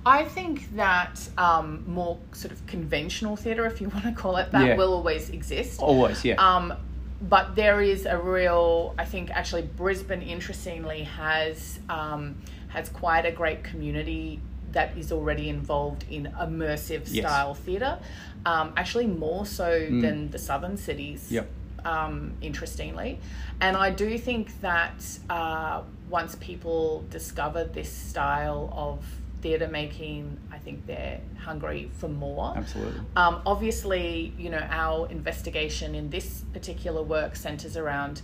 I 0.06 0.26
think 0.26 0.76
that 0.76 1.18
um, 1.38 1.84
more 1.88 2.20
sort 2.34 2.52
of 2.52 2.66
conventional 2.68 3.36
theatre, 3.38 3.66
if 3.66 3.80
you 3.80 3.88
want 3.94 4.04
to 4.06 4.12
call 4.12 4.38
it 4.38 4.52
that, 4.52 4.66
Yeah. 4.66 4.76
will 4.76 4.94
always 4.94 5.30
exist. 5.30 5.80
Always, 5.82 6.26
yeah. 6.26 6.36
Um, 6.36 6.74
but 7.22 7.56
there 7.56 7.82
is 7.82 8.06
a 8.06 8.18
real, 8.18 8.94
I 8.98 9.06
think, 9.06 9.32
actually, 9.32 9.62
Brisbane, 9.62 10.22
interestingly, 10.22 11.04
has 11.04 11.80
um, 11.90 12.36
has 12.68 12.90
quite 12.90 13.26
a 13.26 13.32
great 13.32 13.64
community 13.64 14.42
that 14.74 14.98
is 14.98 15.12
already 15.12 15.48
involved 15.48 16.04
in 16.10 16.26
immersive 16.42 17.04
Yes. 17.08 17.26
style 17.26 17.54
theatre. 17.54 18.00
Um, 18.46 18.74
actually, 18.76 19.08
more 19.08 19.46
so 19.46 19.70
than 19.80 20.32
the 20.32 20.40
southern 20.40 20.76
cities. 20.76 21.28
Yep. 21.32 21.48
Um, 21.86 22.34
interestingly, 22.42 23.20
and 23.60 23.76
I 23.76 23.90
do 23.90 24.18
think 24.18 24.62
that 24.62 25.06
uh, 25.30 25.82
once 26.10 26.36
people 26.36 27.04
discover 27.10 27.66
this 27.66 27.92
style 27.92 28.70
of 28.72 29.04
theatre 29.42 29.68
making, 29.68 30.38
I 30.52 30.58
think 30.58 30.86
they're 30.88 31.20
hungry 31.38 31.92
for 31.98 32.08
more. 32.08 32.54
Absolutely. 32.56 33.02
Um, 33.18 33.42
obviously, 33.46 34.34
you 34.38 34.50
know, 34.50 34.66
our 34.70 35.10
investigation 35.10 35.94
in 35.94 36.10
this 36.10 36.46
particular 36.54 37.04
work 37.04 37.36
centers 37.36 37.76
around 37.76 38.22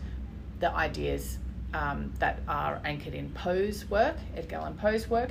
the 0.61 0.71
ideas 0.73 1.37
um, 1.73 2.11
that 2.19 2.39
are 2.47 2.81
anchored 2.85 3.13
in 3.13 3.29
Poe's 3.31 3.87
work, 3.89 4.15
Edgar 4.35 4.57
Allan 4.57 4.75
Poe's 4.75 5.09
work. 5.09 5.29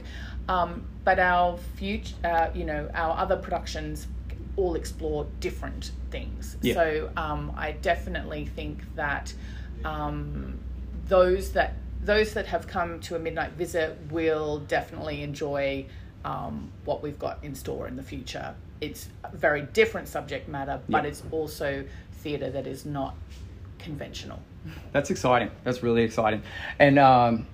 Um, 0.49 0.87
but 1.05 1.19
our 1.19 1.59
future, 1.77 2.15
uh, 2.23 2.51
you 2.55 2.65
know, 2.65 2.91
our 2.95 3.17
other 3.19 3.37
productions 3.37 4.07
all 4.59 4.75
explore 4.75 5.25
different 5.39 5.93
things. 6.11 6.57
Yeah. 6.61 6.75
So 6.75 7.11
um, 7.17 7.53
I 7.57 7.73
definitely 7.73 8.45
think 8.45 8.83
that 8.97 9.33
um, 9.85 10.59
those 11.07 11.53
that 11.53 11.75
those 12.03 12.35
that 12.35 12.47
have 12.47 12.67
come 12.67 13.01
to 13.01 13.15
a 13.17 13.19
midnight 13.19 13.53
visit 13.53 13.97
will 14.11 14.59
definitely 14.61 15.23
enjoy 15.23 15.87
um, 16.25 16.71
what 16.85 17.03
we've 17.03 17.19
got 17.19 17.39
in 17.43 17.55
store 17.55 17.87
in 17.87 17.97
the 17.97 18.03
future. 18.03 18.55
It's 18.81 19.09
a 19.25 19.37
very 19.37 19.63
different 19.63 20.09
subject 20.09 20.49
matter, 20.49 20.81
but 20.89 21.05
Yeah. 21.05 21.11
it's 21.11 21.23
also 21.31 21.85
theatre 22.13 22.51
that 22.51 22.67
is 22.67 22.85
not 22.85 23.15
conventional. 23.79 24.41
That's 24.93 25.11
exciting. 25.11 25.51
That's 25.65 25.83
really 25.83 26.03
exciting. 26.03 26.43
And 26.79 26.99
um, 26.99 27.47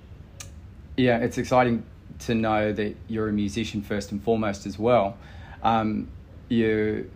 yeah, 0.96 1.18
it's 1.18 1.38
exciting 1.38 1.84
to 2.20 2.34
know 2.34 2.72
that 2.72 2.96
you're 3.08 3.28
a 3.28 3.32
musician 3.32 3.82
first 3.82 4.12
and 4.12 4.22
foremost 4.22 4.66
as 4.66 4.78
well. 4.78 5.16
Um, 5.62 6.08
you 6.48 7.10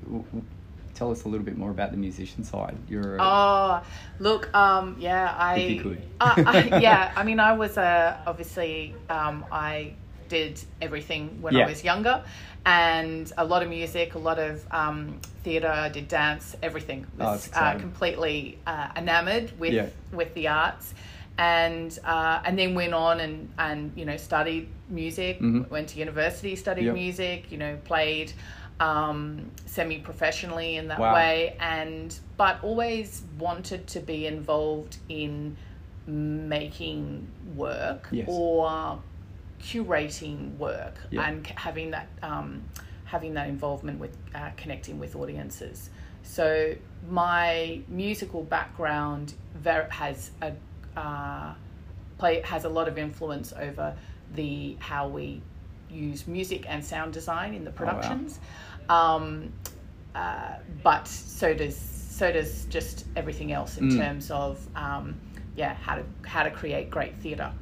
tell 0.94 1.10
us 1.12 1.24
a 1.24 1.28
little 1.28 1.44
bit 1.44 1.56
more 1.56 1.70
about 1.70 1.90
the 1.92 1.96
musician 1.96 2.42
side. 2.44 2.76
You're 2.88 3.16
a, 3.16 3.22
Oh, 3.22 3.80
look, 4.18 4.52
um, 4.54 4.96
yeah, 4.98 5.34
I. 5.38 5.54
If 5.58 5.70
you 5.70 5.80
could. 5.82 6.02
uh, 6.20 6.34
I- 6.46 6.78
yeah, 6.80 7.12
I 7.14 7.22
mean, 7.22 7.38
I 7.40 7.52
was 7.52 7.78
uh, 7.78 8.16
obviously 8.26 8.94
um, 9.08 9.44
I 9.52 9.92
did 10.28 10.60
everything 10.82 11.40
when 11.40 11.54
Yeah. 11.54 11.64
I 11.64 11.68
was 11.68 11.84
younger, 11.84 12.22
and 12.66 13.32
a 13.38 13.44
lot 13.44 13.62
of 13.62 13.68
music, 13.68 14.14
a 14.14 14.18
lot 14.18 14.38
of 14.38 14.66
um, 14.72 15.20
theatre. 15.44 15.68
I 15.68 15.88
did 15.88 16.08
dance, 16.08 16.56
everything. 16.62 17.06
Oh, 17.20 17.24
Was 17.32 17.46
that's 17.48 17.56
uh, 17.76 17.78
completely 17.78 18.58
uh, 18.66 18.88
enamored 18.96 19.52
with 19.58 19.72
Yeah. 19.72 19.86
with 20.12 20.34
the 20.34 20.48
arts. 20.48 20.94
And 21.40 21.96
uh, 22.04 22.40
and 22.44 22.58
then 22.58 22.74
went 22.74 22.94
on 22.94 23.20
and, 23.20 23.48
and 23.60 23.92
you 23.94 24.04
know 24.04 24.16
studied 24.16 24.66
music. 24.88 25.38
Mhm. 25.40 25.70
Went 25.70 25.90
to 25.90 25.98
university, 26.00 26.56
studied 26.56 26.86
Yep. 26.86 26.94
music. 26.94 27.52
You 27.52 27.58
know, 27.58 27.76
played 27.84 28.32
um, 28.80 29.50
semi 29.66 29.98
professionally 29.98 30.76
in 30.76 30.88
that 30.88 30.98
Wow. 31.00 31.14
way 31.14 31.56
and 31.60 32.16
but 32.36 32.62
always 32.62 33.22
wanted 33.38 33.86
to 33.88 34.00
be 34.00 34.26
involved 34.26 34.98
in 35.08 35.56
making 36.06 37.26
work 37.54 38.08
Yes. 38.10 38.26
or 38.30 38.98
curating 39.60 40.56
work 40.58 40.94
Yeah. 41.10 41.28
and 41.28 41.46
having 41.46 41.90
that 41.90 42.08
um, 42.22 42.62
having 43.04 43.34
that 43.34 43.48
involvement 43.48 43.98
with 43.98 44.16
uh, 44.34 44.50
connecting 44.56 44.98
with 44.98 45.16
audiences 45.16 45.90
so 46.22 46.74
my 47.08 47.80
musical 47.88 48.42
background 48.42 49.34
ver- 49.54 49.88
has 49.90 50.30
a 50.42 50.52
uh, 50.96 51.54
play 52.18 52.40
has 52.42 52.64
a 52.64 52.68
lot 52.68 52.86
of 52.88 52.98
influence 52.98 53.52
over 53.58 53.96
the 54.34 54.76
how 54.78 55.08
we 55.08 55.40
use 55.90 56.26
music 56.26 56.66
and 56.68 56.84
sound 56.84 57.12
design 57.12 57.54
in 57.54 57.64
the 57.64 57.70
wow. 57.70 57.76
Um, 58.88 59.52
uh, 60.14 60.54
but 60.82 61.06
so 61.06 61.54
does 61.54 61.76
so 61.76 62.32
does 62.32 62.64
just 62.66 63.06
everything 63.16 63.52
else 63.52 63.78
in 63.78 63.88
Mm. 63.88 63.96
terms 63.96 64.30
of 64.30 64.66
um, 64.74 65.14
yeah 65.56 65.74
how 65.74 65.94
to 65.96 66.04
how 66.26 66.42
to 66.42 66.50
create 66.50 66.90
great 66.90 67.14
theatre 67.16 67.52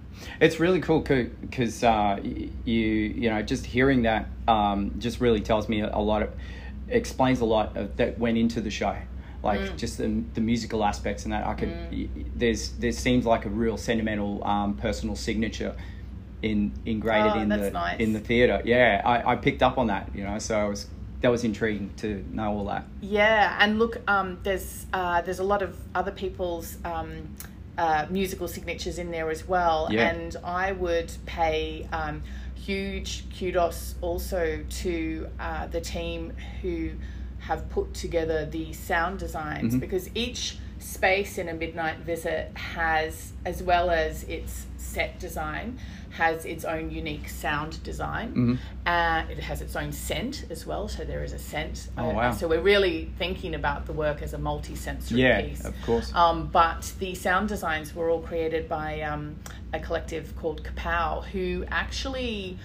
It's 0.41 0.59
really 0.61 0.81
cool 0.81 1.01
because 1.01 1.85
uh, 1.85 2.19
you 2.23 2.75
you 2.75 3.29
know 3.31 3.43
just 3.43 3.67
hearing 3.67 4.03
that 4.03 4.29
um, 4.49 4.95
just 4.99 5.21
really 5.21 5.41
tells 5.41 5.69
me 5.69 5.81
a, 5.83 5.99
lot 5.99 6.23
of 6.23 6.31
explains 6.89 7.41
a 7.41 7.45
lot 7.45 7.77
of 7.77 7.97
that 7.97 8.19
went 8.19 8.39
into 8.39 8.61
the 8.61 8.71
show 8.71 8.97
like 9.43 9.61
Mm. 9.61 9.77
just 9.77 9.99
the, 9.99 10.25
the 10.35 10.41
musical 10.41 10.83
aspects 10.85 11.25
and 11.25 11.33
that 11.33 11.47
I 11.47 11.55
could 11.55 11.73
y- 11.93 12.09
there's 12.35 12.71
there 12.71 12.93
seems 12.93 13.27
like 13.27 13.45
a 13.45 13.51
real 13.51 13.77
sentimental 13.77 14.43
um, 14.47 14.75
personal 14.77 15.17
signature 15.17 15.77
in 16.43 16.73
ingrated 16.87 17.33
Oh, 17.37 17.41
in 17.41 17.49
the 17.51 17.71
nice. 17.71 18.01
in 18.01 18.12
the 18.15 18.21
theater 18.21 18.62
yeah 18.65 19.03
I, 19.05 19.33
I 19.33 19.37
picked 19.37 19.62
up 19.62 19.77
on 19.79 19.89
that 19.89 20.11
you 20.15 20.25
know 20.25 20.39
so 20.39 20.59
I 20.59 20.65
was 20.65 20.87
that 21.27 21.33
was 21.33 21.43
intriguing 21.43 21.91
to 21.97 22.25
know 22.31 22.53
all 22.57 22.65
that 22.67 22.85
Yeah, 23.01 23.57
and 23.59 23.81
look, 23.81 24.01
um, 24.09 24.39
there's 24.45 24.87
uh, 24.93 25.23
there's 25.23 25.41
a 25.41 25.45
lot 25.55 25.61
of 25.61 25.77
other 25.93 26.12
people's 26.12 26.77
um, 26.85 27.11
uh, 27.77 28.07
musical 28.11 28.47
signatures 28.47 28.97
in 29.01 29.11
there 29.11 29.29
as 29.29 29.43
well, 29.49 29.89
Yeah. 29.91 30.07
and 30.09 30.37
I 30.45 30.71
would 30.71 31.11
pay 31.27 31.89
um, 31.93 32.23
huge 32.55 33.25
kudos 33.37 33.97
also 34.01 34.61
to 34.83 35.27
uh, 35.41 35.67
the 35.67 35.81
team 35.81 36.33
who 36.62 36.91
have 37.41 37.69
put 37.71 37.93
together 37.93 38.47
the 38.47 38.73
sound 38.73 39.19
designs 39.19 39.75
Mhm. 39.75 39.81
because 39.81 40.09
each 40.15 40.59
space 40.87 41.37
in 41.37 41.49
a 41.49 41.55
midnight 41.55 41.99
visit 41.99 42.51
has, 42.57 43.33
as 43.44 43.62
well 43.62 43.90
as 43.90 44.22
its 44.25 44.66
set 44.77 45.18
design, 45.18 45.79
has 46.11 46.44
its 46.46 46.64
own 46.64 46.90
unique 46.90 47.29
sound 47.29 47.83
design. 47.83 48.33
Mhm. 48.35 48.59
Uh, 48.87 49.25
it 49.31 49.38
has 49.40 49.61
its 49.61 49.75
own 49.77 49.92
scent 49.92 50.44
as 50.49 50.64
well, 50.64 50.87
so 50.88 51.05
there 51.05 51.25
is 51.25 51.33
a 51.33 51.38
scent. 51.38 51.88
Oh, 51.99 52.11
Uh, 52.11 52.14
wow. 52.14 52.31
So 52.31 52.46
we're 52.49 52.62
really 52.62 53.11
thinking 53.18 53.55
about 53.55 53.87
the 53.87 53.92
work 53.92 54.22
as 54.22 54.33
a 54.33 54.38
multi-sensory 54.38 55.20
yeah 55.20 55.42
piece. 55.42 55.64
of 55.64 55.75
course 55.83 56.14
Um, 56.14 56.49
but 56.53 56.92
the 57.01 57.14
sound 57.16 57.49
designs 57.49 57.94
were 57.94 58.09
all 58.09 58.20
created 58.22 58.68
by 58.68 59.01
um, 59.03 59.35
a 59.72 59.81
collective 59.81 60.35
called 60.37 60.62
Kapow, 60.62 61.25
who 61.33 61.64
actually 61.68 62.57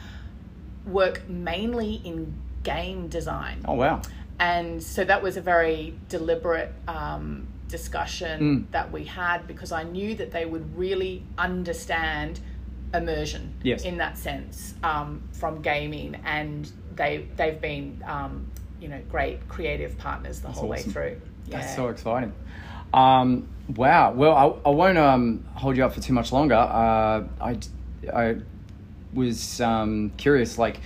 work 0.85 1.27
mainly 1.27 2.01
in 2.05 2.33
game 2.63 3.07
design. 3.07 3.57
oh 3.67 3.73
wow 3.73 4.01
And 4.39 4.81
so 4.81 5.03
that 5.03 5.21
was 5.23 5.37
a 5.37 5.41
very 5.41 5.93
deliberate 6.07 6.71
um, 6.87 7.47
discussion 7.71 8.39
Mm. 8.67 8.71
that 8.71 8.91
we 8.91 9.05
had 9.05 9.47
because 9.47 9.71
I 9.71 9.83
knew 9.83 10.13
that 10.15 10.31
they 10.31 10.45
would 10.45 10.77
really 10.77 11.23
understand 11.37 12.39
immersion 12.93 13.53
Yes. 13.63 13.83
in 13.85 13.97
that 13.97 14.17
sense 14.17 14.75
um, 14.83 15.21
from 15.31 15.61
gaming, 15.61 16.15
and 16.25 16.69
they 16.95 17.25
they've 17.37 17.59
been 17.59 18.03
um, 18.05 18.45
you 18.81 18.89
know 18.89 19.01
great 19.09 19.47
creative 19.47 19.97
partners 19.97 20.41
the 20.41 20.49
whole 20.49 20.67
way 20.67 20.79
awesome. 20.79 20.91
through. 20.91 21.21
That's 21.49 21.75
so 21.75 21.87
exciting. 21.89 22.33
Um, 22.93 23.47
wow. 23.75 24.11
Well, 24.11 24.35
I, 24.65 24.69
I 24.69 24.71
won't 24.73 24.97
um, 24.97 25.43
hold 25.55 25.77
you 25.77 25.85
up 25.85 25.93
for 25.93 26.01
too 26.01 26.13
much 26.13 26.31
longer. 26.31 26.55
Uh, 26.55 27.23
I, 27.39 27.57
I 28.13 28.35
was 29.13 29.59
um, 29.61 30.11
curious, 30.17 30.57
like, 30.57 30.79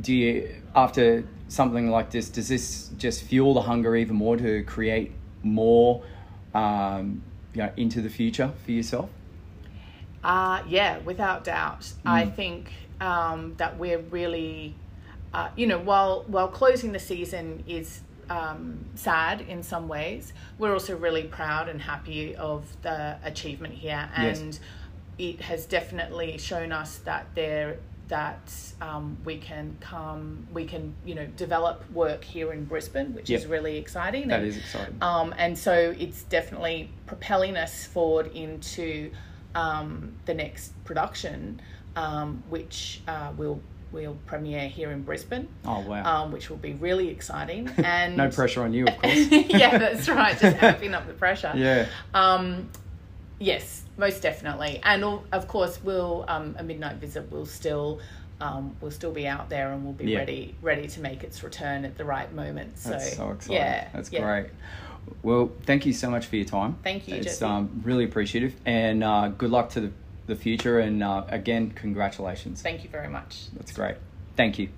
do 0.00 0.12
you, 0.14 0.54
after 0.74 1.24
something 1.48 1.90
like 1.90 2.10
this, 2.10 2.28
does 2.28 2.48
this 2.48 2.90
just 2.98 3.22
fuel 3.24 3.54
the 3.54 3.62
hunger 3.62 3.96
even 3.96 4.16
more 4.16 4.36
to 4.36 4.62
create 4.64 5.12
more, 5.42 6.02
um, 6.54 7.22
you 7.54 7.62
know, 7.62 7.72
into 7.76 8.00
the 8.00 8.10
future 8.10 8.52
for 8.64 8.72
yourself? 8.72 9.10
Uh, 10.22 10.62
yeah, 10.68 10.98
without 10.98 11.44
doubt. 11.44 11.92
I 12.04 12.26
think 12.26 12.72
um, 13.00 13.54
that 13.56 13.78
we're 13.78 14.00
really, 14.00 14.74
uh, 15.32 15.48
you 15.56 15.66
know, 15.66 15.78
while 15.78 16.24
while 16.26 16.48
closing 16.48 16.92
the 16.92 16.98
season 16.98 17.62
is 17.68 18.00
um, 18.28 18.84
sad 18.94 19.40
in 19.42 19.62
some 19.62 19.88
ways, 19.88 20.32
we're 20.58 20.72
also 20.72 20.96
really 20.96 21.22
proud 21.22 21.68
and 21.68 21.80
happy 21.80 22.34
of 22.36 22.64
the 22.82 23.16
achievement 23.22 23.74
here, 23.74 24.08
Yes. 24.18 24.40
and 24.40 24.58
it 25.18 25.40
has 25.42 25.66
definitely 25.66 26.36
shown 26.38 26.72
us 26.72 26.98
that 26.98 27.26
there 27.34 27.78
that 28.08 28.52
um, 28.80 29.16
we 29.24 29.36
can 29.36 29.76
come, 29.80 30.46
we 30.52 30.64
can 30.64 30.94
you 31.04 31.14
know 31.14 31.26
develop 31.36 31.88
work 31.92 32.24
here 32.24 32.52
in 32.52 32.64
Brisbane, 32.64 33.14
which 33.14 33.30
is 33.30 33.46
really 33.46 33.76
exciting. 33.76 34.28
That 34.28 34.40
and- 34.40 34.48
is 34.48 34.56
exciting. 34.56 34.96
um, 35.02 35.34
and 35.38 35.56
so 35.56 35.94
it's 35.98 36.22
definitely 36.24 36.90
propelling 37.06 37.56
us 37.56 37.86
forward 37.86 38.32
into 38.34 39.10
um, 39.54 40.14
the 40.26 40.34
next 40.34 40.72
production, 40.84 41.60
um, 41.96 42.42
which 42.48 43.00
uh, 43.08 43.32
will 43.36 43.60
will 43.90 44.16
premiere 44.26 44.68
here 44.68 44.90
in 44.90 45.02
Brisbane, 45.02 45.48
oh, 45.64 45.80
wow. 45.80 46.04
um, 46.24 46.30
which 46.32 46.50
will 46.50 46.58
be 46.58 46.74
really 46.74 47.08
exciting. 47.08 47.70
And 47.78 48.18
no 48.18 48.28
pressure 48.30 48.62
on 48.62 48.72
you, 48.74 48.86
of 48.86 48.96
course. 49.02 49.16
yeah, 49.30 49.78
that's 49.78 50.08
right. 50.08 50.38
Just 50.38 50.56
amping 50.58 50.92
up 50.94 51.06
the 51.06 51.14
pressure. 51.14 51.52
yeah. 51.56 51.86
Um, 52.12 52.68
yes, 53.38 53.84
most 53.98 54.22
definitely. 54.22 54.80
And 54.82 55.02
al- 55.02 55.24
of 55.32 55.46
course, 55.48 55.80
we'll 55.82 56.24
um, 56.28 56.56
a 56.58 56.62
midnight 56.62 56.96
visit 56.96 57.30
will 57.30 57.46
still. 57.46 58.00
Um, 58.40 58.76
will 58.80 58.92
still 58.92 59.10
be 59.10 59.26
out 59.26 59.48
there 59.48 59.72
and 59.72 59.84
will 59.84 59.94
be 59.94 60.12
Yeah. 60.12 60.18
ready 60.18 60.54
ready 60.62 60.86
to 60.86 61.00
make 61.00 61.24
its 61.24 61.42
return 61.42 61.84
at 61.84 61.98
the 61.98 62.04
right 62.04 62.32
moment. 62.32 62.78
So, 62.78 62.90
That's 62.90 63.16
so 63.16 63.30
exciting. 63.32 63.56
yeah, 63.56 63.88
That's 63.92 64.12
yeah. 64.12 64.20
great. 64.20 64.50
Well, 65.24 65.50
thank 65.64 65.84
you 65.84 65.92
so 65.92 66.08
much 66.08 66.26
for 66.26 66.36
your 66.36 66.44
time. 66.44 66.76
Thank 66.84 67.08
you, 67.08 67.16
It's 67.16 67.42
um, 67.42 67.80
really 67.82 68.04
appreciative, 68.04 68.54
and 68.64 69.02
uh, 69.02 69.30
good 69.36 69.50
luck 69.50 69.70
to 69.70 69.80
the, 69.80 69.90
the 70.28 70.36
future. 70.36 70.78
And 70.78 71.02
uh, 71.02 71.24
again, 71.26 71.72
congratulations. 71.72 72.62
Thank 72.62 72.84
you 72.84 72.90
very 72.90 73.08
much. 73.08 73.46
That's 73.56 73.72
great. 73.72 73.96
Thank 74.36 74.60
you. 74.60 74.68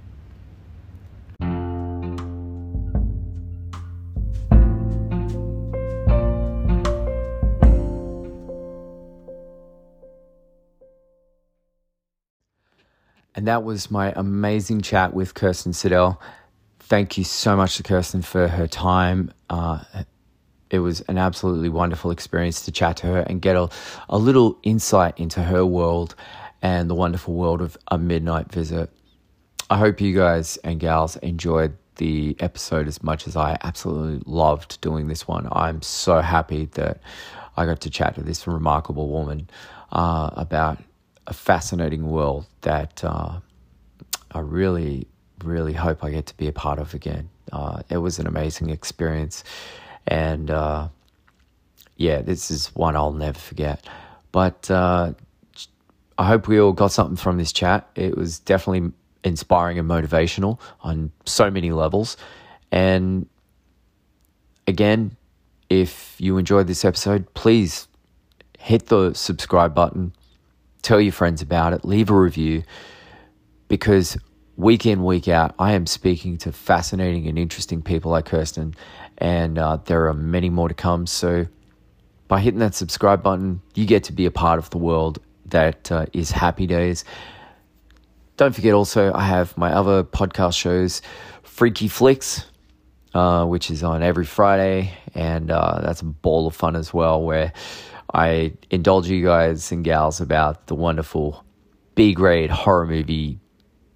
And 13.40 13.48
that 13.48 13.64
was 13.64 13.90
my 13.90 14.12
amazing 14.16 14.82
chat 14.82 15.14
with 15.14 15.32
Kirsten 15.32 15.72
Siddell. 15.72 16.18
Thank 16.78 17.16
you 17.16 17.24
so 17.24 17.56
much 17.56 17.78
to 17.78 17.82
Kirsten 17.82 18.20
for 18.20 18.48
her 18.48 18.66
time. 18.66 19.32
Uh, 19.48 19.82
it 20.68 20.80
was 20.80 21.00
an 21.08 21.16
absolutely 21.16 21.70
wonderful 21.70 22.10
experience 22.10 22.66
to 22.66 22.70
chat 22.70 22.98
to 22.98 23.06
her 23.06 23.20
and 23.20 23.40
get 23.40 23.56
a, 23.56 23.70
a 24.10 24.18
little 24.18 24.58
insight 24.62 25.18
into 25.18 25.42
her 25.42 25.64
world 25.64 26.14
and 26.60 26.90
the 26.90 26.94
wonderful 26.94 27.32
world 27.32 27.62
of 27.62 27.78
a 27.88 27.96
midnight 27.96 28.52
visit. 28.52 28.90
I 29.70 29.78
hope 29.78 30.02
you 30.02 30.14
guys 30.14 30.58
and 30.58 30.78
gals 30.78 31.16
enjoyed 31.16 31.74
the 31.96 32.36
episode 32.40 32.88
as 32.88 33.02
much 33.02 33.26
as 33.26 33.36
I 33.36 33.56
absolutely 33.62 34.22
loved 34.26 34.78
doing 34.82 35.08
this 35.08 35.26
one. 35.26 35.48
I'm 35.50 35.80
so 35.80 36.20
happy 36.20 36.66
that 36.72 37.00
I 37.56 37.64
got 37.64 37.80
to 37.80 37.88
chat 37.88 38.16
to 38.16 38.22
this 38.22 38.46
remarkable 38.46 39.08
woman 39.08 39.48
uh, 39.92 40.28
about 40.34 40.76
a 41.30 41.32
fascinating 41.32 42.10
world 42.10 42.44
that 42.62 43.02
uh, 43.04 43.38
I 44.32 44.40
really, 44.40 45.06
really 45.44 45.72
hope 45.72 46.04
I 46.04 46.10
get 46.10 46.26
to 46.26 46.36
be 46.36 46.48
a 46.48 46.52
part 46.52 46.80
of 46.80 46.92
again. 46.92 47.30
Uh, 47.52 47.82
it 47.88 47.98
was 47.98 48.18
an 48.18 48.26
amazing 48.26 48.70
experience. 48.70 49.44
And 50.08 50.50
uh, 50.50 50.88
yeah, 51.96 52.20
this 52.20 52.50
is 52.50 52.66
one 52.74 52.96
I'll 52.96 53.12
never 53.12 53.38
forget. 53.38 53.86
But 54.32 54.70
uh, 54.70 55.14
I 56.18 56.26
hope 56.26 56.48
we 56.48 56.60
all 56.60 56.72
got 56.72 56.90
something 56.92 57.16
from 57.16 57.38
this 57.38 57.52
chat. 57.52 57.88
It 57.94 58.16
was 58.16 58.40
definitely 58.40 58.92
inspiring 59.22 59.78
and 59.78 59.88
motivational 59.88 60.60
on 60.80 61.12
so 61.26 61.48
many 61.48 61.70
levels. 61.70 62.16
And 62.72 63.26
again, 64.66 65.16
if 65.68 66.16
you 66.18 66.38
enjoyed 66.38 66.66
this 66.66 66.84
episode, 66.84 67.32
please 67.34 67.86
hit 68.58 68.86
the 68.86 69.14
subscribe 69.14 69.74
button, 69.74 70.12
tell 70.82 71.00
your 71.00 71.12
friends 71.12 71.42
about 71.42 71.72
it, 71.72 71.84
leave 71.84 72.10
a 72.10 72.14
review, 72.18 72.62
because 73.68 74.16
week 74.56 74.86
in, 74.86 75.04
week 75.04 75.28
out, 75.28 75.54
I 75.58 75.72
am 75.72 75.86
speaking 75.86 76.36
to 76.38 76.52
fascinating 76.52 77.26
and 77.26 77.38
interesting 77.38 77.82
people 77.82 78.10
like 78.10 78.26
Kirsten, 78.26 78.74
and 79.18 79.58
uh, 79.58 79.78
there 79.84 80.06
are 80.08 80.14
many 80.14 80.50
more 80.50 80.68
to 80.68 80.74
come. 80.74 81.06
So, 81.06 81.46
by 82.28 82.40
hitting 82.40 82.60
that 82.60 82.74
subscribe 82.74 83.22
button, 83.22 83.60
you 83.74 83.86
get 83.86 84.04
to 84.04 84.12
be 84.12 84.26
a 84.26 84.30
part 84.30 84.58
of 84.58 84.70
the 84.70 84.78
world 84.78 85.18
that 85.46 85.90
uh, 85.90 86.06
is 86.12 86.30
Happy 86.30 86.66
Days. 86.66 87.04
Don't 88.36 88.54
forget 88.54 88.72
also, 88.72 89.12
I 89.12 89.24
have 89.24 89.56
my 89.58 89.72
other 89.72 90.04
podcast 90.04 90.56
shows, 90.56 91.02
Freaky 91.42 91.88
Flicks, 91.88 92.46
uh, 93.14 93.44
which 93.44 93.70
is 93.70 93.82
on 93.82 94.02
every 94.02 94.24
Friday, 94.24 94.92
and 95.14 95.50
uh, 95.50 95.80
that's 95.82 96.00
a 96.00 96.04
ball 96.04 96.46
of 96.46 96.54
fun 96.54 96.76
as 96.76 96.94
well, 96.94 97.22
where 97.22 97.52
I 98.12 98.52
indulge 98.70 99.08
you 99.08 99.24
guys 99.24 99.70
and 99.70 99.84
gals 99.84 100.20
about 100.20 100.66
the 100.66 100.74
wonderful 100.74 101.44
B 101.94 102.12
grade 102.12 102.50
horror 102.50 102.86
movie 102.86 103.38